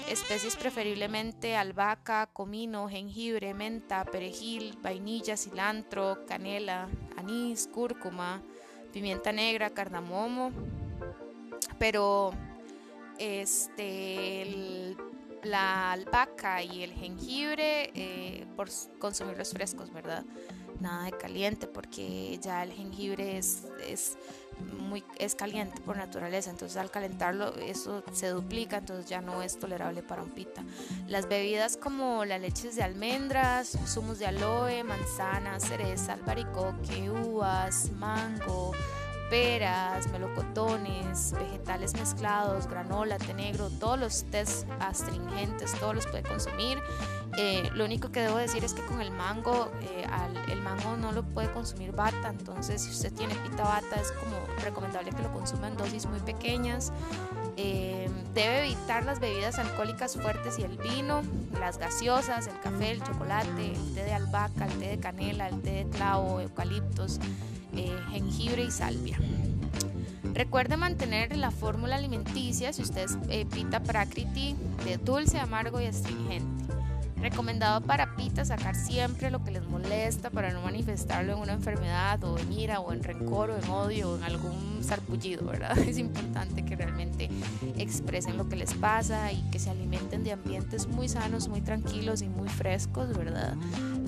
especies 0.09 0.55
preferiblemente 0.57 1.55
albahaca, 1.55 2.27
comino, 2.27 2.89
jengibre, 2.89 3.53
menta, 3.53 4.03
perejil, 4.03 4.77
vainilla, 4.81 5.37
cilantro, 5.37 6.25
canela, 6.27 6.89
anís, 7.17 7.67
cúrcuma, 7.67 8.41
pimienta 8.93 9.31
negra, 9.31 9.69
cardamomo, 9.69 10.51
pero 11.77 12.31
este 13.19 14.95
la 15.43 15.91
albahaca 15.91 16.63
y 16.63 16.83
el 16.83 16.91
jengibre 16.93 17.91
eh, 17.93 18.45
por 18.55 18.69
consumirlos 18.99 19.51
frescos, 19.51 19.91
¿verdad? 19.91 20.25
Nada 20.79 21.05
de 21.05 21.11
caliente 21.11 21.67
porque 21.67 22.37
ya 22.41 22.63
el 22.63 22.71
jengibre 22.71 23.37
es, 23.37 23.63
es 23.87 24.17
muy 24.59 25.03
es 25.17 25.35
caliente 25.35 25.79
por 25.81 25.97
naturaleza, 25.97 26.49
entonces 26.49 26.77
al 26.77 26.91
calentarlo 26.91 27.55
eso 27.55 28.03
se 28.11 28.29
duplica, 28.29 28.77
entonces 28.77 29.07
ya 29.07 29.21
no 29.21 29.41
es 29.41 29.59
tolerable 29.59 30.03
para 30.03 30.23
un 30.23 30.29
pita. 30.29 30.63
Las 31.07 31.27
bebidas 31.27 31.77
como 31.77 32.25
las 32.25 32.41
leches 32.41 32.75
de 32.75 32.83
almendras, 32.83 33.77
zumos 33.85 34.19
de 34.19 34.27
aloe, 34.27 34.83
manzana, 34.83 35.59
cereza, 35.59 36.13
albaricoque, 36.13 37.09
uvas, 37.09 37.91
mango, 37.91 38.71
peras, 39.29 40.09
melocotones, 40.11 41.33
vegetales 41.33 41.93
mezclados, 41.93 42.67
granola, 42.67 43.17
té 43.17 43.33
negro, 43.33 43.69
todos 43.79 43.99
los 43.99 44.23
tés 44.25 44.65
astringentes, 44.79 45.73
todos 45.79 45.95
los 45.95 46.07
puede 46.07 46.23
consumir. 46.23 46.79
Eh, 47.37 47.69
lo 47.75 47.85
único 47.85 48.11
que 48.11 48.21
debo 48.21 48.37
decir 48.37 48.63
es 48.63 48.73
que 48.73 48.83
con 48.85 49.01
el 49.01 49.11
mango, 49.11 49.71
eh, 49.81 50.05
el 50.51 50.61
mango 50.61 50.97
no 50.97 51.11
lo 51.11 51.23
puede 51.23 51.51
consumir 51.51 51.91
bata, 51.91 52.29
entonces 52.29 52.81
si 52.81 52.91
usted 52.91 53.13
tiene 53.13 53.35
pita 53.35 53.63
bata 53.63 53.95
es 54.01 54.11
como 54.13 54.37
recomendable 54.63 55.11
que 55.11 55.21
lo 55.21 55.31
consuma 55.31 55.67
en 55.67 55.77
dosis 55.77 56.05
muy 56.05 56.19
pequeñas. 56.19 56.91
Eh, 57.57 58.09
debe 58.33 58.67
evitar 58.67 59.03
las 59.03 59.19
bebidas 59.19 59.59
alcohólicas 59.59 60.15
fuertes 60.15 60.59
y 60.59 60.63
el 60.63 60.77
vino, 60.77 61.21
las 61.59 61.77
gaseosas, 61.77 62.47
el 62.47 62.59
café, 62.59 62.91
el 62.91 63.03
chocolate, 63.03 63.71
el 63.71 63.93
té 63.93 64.03
de 64.03 64.13
albahaca, 64.13 64.65
el 64.65 64.79
té 64.79 64.89
de 64.89 64.99
canela, 64.99 65.47
el 65.47 65.61
té 65.61 65.83
de 65.83 65.89
clavo, 65.89 66.39
eucaliptos. 66.39 67.19
Eh, 67.77 67.95
jengibre 68.09 68.63
y 68.63 68.71
salvia. 68.71 69.19
Recuerde 70.33 70.77
mantener 70.77 71.37
la 71.37 71.51
fórmula 71.51 71.95
alimenticia 71.95 72.73
si 72.73 72.81
usted 72.81 73.07
eh, 73.29 73.45
pita 73.45 73.81
prakriti 73.81 74.55
de 74.83 74.97
dulce, 74.97 75.39
amargo 75.39 75.79
y 75.79 75.85
astringente. 75.85 76.73
Recomendado 77.21 77.81
para 77.81 78.15
pita 78.15 78.45
sacar 78.45 78.75
siempre 78.75 79.29
lo 79.29 79.43
que 79.43 79.51
les 79.51 79.63
molesta 79.67 80.29
para 80.31 80.51
no 80.53 80.61
manifestarlo 80.61 81.33
en 81.33 81.39
una 81.39 81.53
enfermedad 81.53 82.23
o 82.23 82.37
en 82.37 82.51
ira 82.51 82.79
o 82.79 82.93
en 82.93 83.03
rencor 83.03 83.51
o 83.51 83.57
en 83.57 83.69
odio 83.69 84.11
o 84.11 84.17
en 84.17 84.23
algún 84.23 84.83
sarpullido, 84.83 85.45
¿verdad? 85.45 85.77
Es 85.87 85.97
importante 85.99 86.65
que 86.65 86.75
realmente 86.75 87.29
expresen 87.77 88.37
lo 88.37 88.49
que 88.49 88.55
les 88.55 88.73
pasa 88.73 89.31
y 89.31 89.41
que 89.51 89.59
se 89.59 89.69
alimenten 89.69 90.23
de 90.23 90.31
ambientes 90.31 90.87
muy 90.87 91.09
sanos, 91.09 91.47
muy 91.47 91.61
tranquilos 91.61 92.21
y 92.21 92.27
muy 92.27 92.49
frescos, 92.49 93.15
¿verdad? 93.15 93.55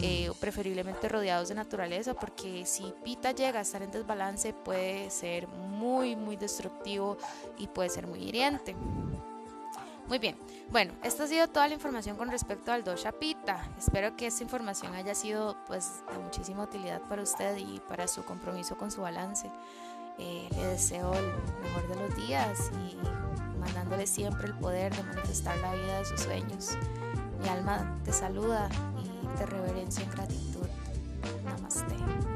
Eh, 0.02 0.32
preferiblemente 0.40 1.10
rodeados 1.10 1.50
de 1.50 1.56
naturaleza 1.56 2.14
porque 2.14 2.66
si 2.66 2.94
pita 3.04 3.34
llega 3.34 3.60
a 3.60 3.64
estar 3.64 3.82
en 3.82 3.92
desbalance 3.92 4.54
puede 4.54 5.10
ser 5.10 5.48
muy, 5.50 6.16
muy 6.16 6.38
destructivo 6.38 7.18
y 7.58 7.68
puede 7.68 7.90
ser 7.90 8.08
muy 8.08 8.20
hiriente. 8.20 8.78
Muy 10.08 10.18
bien, 10.18 10.38
bueno, 10.72 10.94
esta 11.04 11.26
ha 11.26 11.28
sido 11.28 11.48
toda 11.50 11.68
la 11.68 11.74
información 11.74 12.16
con 12.16 12.32
respecto 12.32 12.72
al 12.72 12.84
dosha 12.86 13.12
pita. 13.12 13.70
Espero 13.78 14.16
que 14.16 14.28
esta 14.28 14.42
información 14.42 14.96
haya 14.96 15.14
sido 15.14 15.58
pues 15.68 16.02
de 16.12 16.18
muchísima 16.18 16.64
utilidad 16.64 17.02
para 17.02 17.22
usted 17.22 17.58
y 17.58 17.82
para 17.82 18.08
su 18.08 18.24
compromiso 18.24 18.78
con 18.78 18.92
su 18.92 19.02
balance. 19.02 19.52
Eh, 20.18 20.48
le 20.52 20.66
deseo 20.68 21.14
el 21.14 21.26
mejor 21.62 21.88
de 21.90 21.96
los 21.96 22.16
días 22.16 22.72
y 22.88 22.98
mandándole 23.60 24.08
siempre 24.08 24.48
el 24.48 24.54
poder 24.56 24.96
de 24.96 25.04
manifestar 25.04 25.58
la 25.58 25.74
vida 25.76 26.00
de 26.00 26.06
sus 26.06 26.22
sueños. 26.22 26.70
Mi 27.42 27.50
alma 27.50 28.00
te 28.04 28.12
saluda 28.12 28.70
te 29.28 29.46
reverencia 29.46 30.04
en 30.04 30.12
gratitud. 30.12 30.68
Namaste. 31.44 32.29